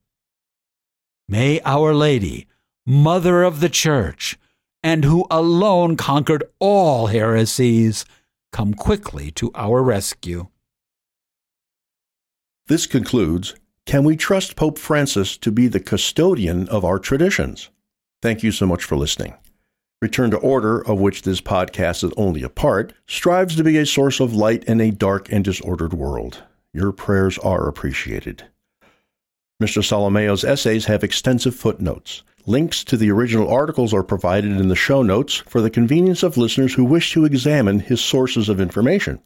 May 1.27 1.61
Our 1.65 1.93
Lady, 1.93 2.47
Mother 2.85 3.43
of 3.43 3.59
the 3.59 3.69
Church, 3.69 4.37
and 4.83 5.05
who 5.05 5.25
alone 5.31 5.95
conquered 5.95 6.43
all 6.59 7.07
heresies, 7.07 8.05
come 8.51 8.73
quickly 8.73 9.31
to 9.31 9.51
our 9.55 9.81
rescue. 9.81 10.47
This 12.67 12.87
concludes 12.87 13.55
Can 13.85 14.03
We 14.03 14.17
Trust 14.17 14.55
Pope 14.55 14.77
Francis 14.77 15.37
to 15.37 15.51
be 15.51 15.67
the 15.67 15.79
custodian 15.79 16.67
of 16.69 16.83
our 16.83 16.99
traditions? 16.99 17.69
Thank 18.21 18.43
you 18.43 18.51
so 18.51 18.65
much 18.65 18.83
for 18.83 18.97
listening. 18.97 19.35
Return 20.01 20.31
to 20.31 20.37
Order, 20.37 20.83
of 20.87 20.99
which 20.99 21.21
this 21.21 21.41
podcast 21.41 22.03
is 22.03 22.11
only 22.17 22.41
a 22.41 22.49
part, 22.49 22.91
strives 23.05 23.55
to 23.55 23.63
be 23.63 23.77
a 23.77 23.85
source 23.85 24.19
of 24.19 24.33
light 24.33 24.63
in 24.63 24.81
a 24.81 24.89
dark 24.89 25.31
and 25.31 25.45
disordered 25.45 25.93
world. 25.93 26.41
Your 26.73 26.91
prayers 26.91 27.37
are 27.37 27.67
appreciated. 27.67 28.43
Mr. 29.61 29.83
Solimeo's 29.83 30.43
essays 30.43 30.85
have 30.85 31.03
extensive 31.03 31.53
footnotes. 31.53 32.23
Links 32.47 32.83
to 32.85 32.97
the 32.97 33.11
original 33.11 33.47
articles 33.47 33.93
are 33.93 34.01
provided 34.01 34.59
in 34.59 34.69
the 34.69 34.75
show 34.75 35.03
notes 35.03 35.35
for 35.35 35.61
the 35.61 35.69
convenience 35.69 36.23
of 36.23 36.35
listeners 36.35 36.73
who 36.73 36.83
wish 36.83 37.13
to 37.13 37.25
examine 37.25 37.79
his 37.79 38.01
sources 38.01 38.49
of 38.49 38.59
information. 38.59 39.21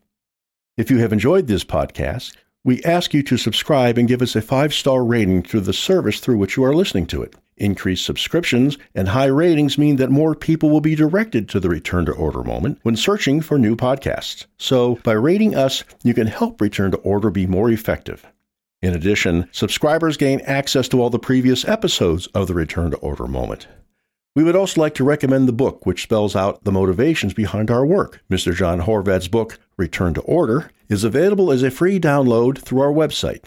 If 0.76 0.92
you 0.92 0.98
have 0.98 1.14
enjoyed 1.14 1.48
this 1.48 1.64
podcast, 1.64 2.36
we 2.66 2.84
ask 2.84 3.14
you 3.14 3.24
to 3.24 3.38
subscribe 3.38 3.98
and 3.98 4.10
give 4.10 4.22
us 4.22 4.36
a 4.36 4.42
five 4.42 4.74
star 4.74 5.06
rating 5.06 5.44
through 5.44 5.62
the 5.62 5.72
service 5.72 6.20
through 6.20 6.38
which 6.38 6.58
you 6.58 6.66
are 6.66 6.76
listening 6.76 7.06
to 7.06 7.24
it. 7.24 7.34
Increased 7.58 8.04
subscriptions 8.04 8.78
and 8.94 9.08
high 9.08 9.28
ratings 9.28 9.78
mean 9.78 9.96
that 9.96 10.10
more 10.10 10.36
people 10.36 10.70
will 10.70 10.82
be 10.82 10.94
directed 10.94 11.48
to 11.48 11.62
the 11.62 11.70
Return 11.70 12.06
to 12.06 12.12
Order 12.12 12.44
moment 12.44 12.80
when 12.84 12.98
searching 12.98 13.40
for 13.40 13.58
new 13.58 13.78
podcasts. 13.78 14.46
So, 14.58 14.96
by 15.04 15.14
rating 15.14 15.56
us, 15.56 15.86
you 16.04 16.14
can 16.14 16.28
help 16.28 16.60
Return 16.60 16.92
to 16.92 16.98
Order 16.98 17.30
be 17.30 17.48
more 17.48 17.72
effective. 17.72 18.26
In 18.82 18.94
addition, 18.94 19.48
subscribers 19.54 20.18
gain 20.18 20.42
access 20.42 20.90
to 20.90 21.02
all 21.02 21.10
the 21.10 21.18
previous 21.18 21.66
episodes 21.66 22.28
of 22.28 22.48
the 22.48 22.54
Return 22.54 22.92
to 22.92 22.98
Order 22.98 23.26
moment. 23.26 23.70
We 24.36 24.44
would 24.44 24.58
also 24.58 24.82
like 24.82 24.96
to 24.96 25.06
recommend 25.06 25.48
the 25.48 25.54
book, 25.54 25.86
which 25.86 26.04
spells 26.04 26.36
out 26.36 26.66
the 26.66 26.74
motivations 26.74 27.34
behind 27.34 27.72
our 27.72 27.86
work. 27.86 28.22
Mr. 28.30 28.54
John 28.54 28.82
Horvat's 28.82 29.30
book, 29.30 29.60
Return 29.78 30.14
to 30.16 30.22
Order, 30.24 30.72
is 30.90 31.06
available 31.06 31.54
as 31.54 31.64
a 31.64 31.72
free 31.72 32.02
download 32.02 32.58
through 32.58 32.82
our 32.82 32.92
website, 32.92 33.46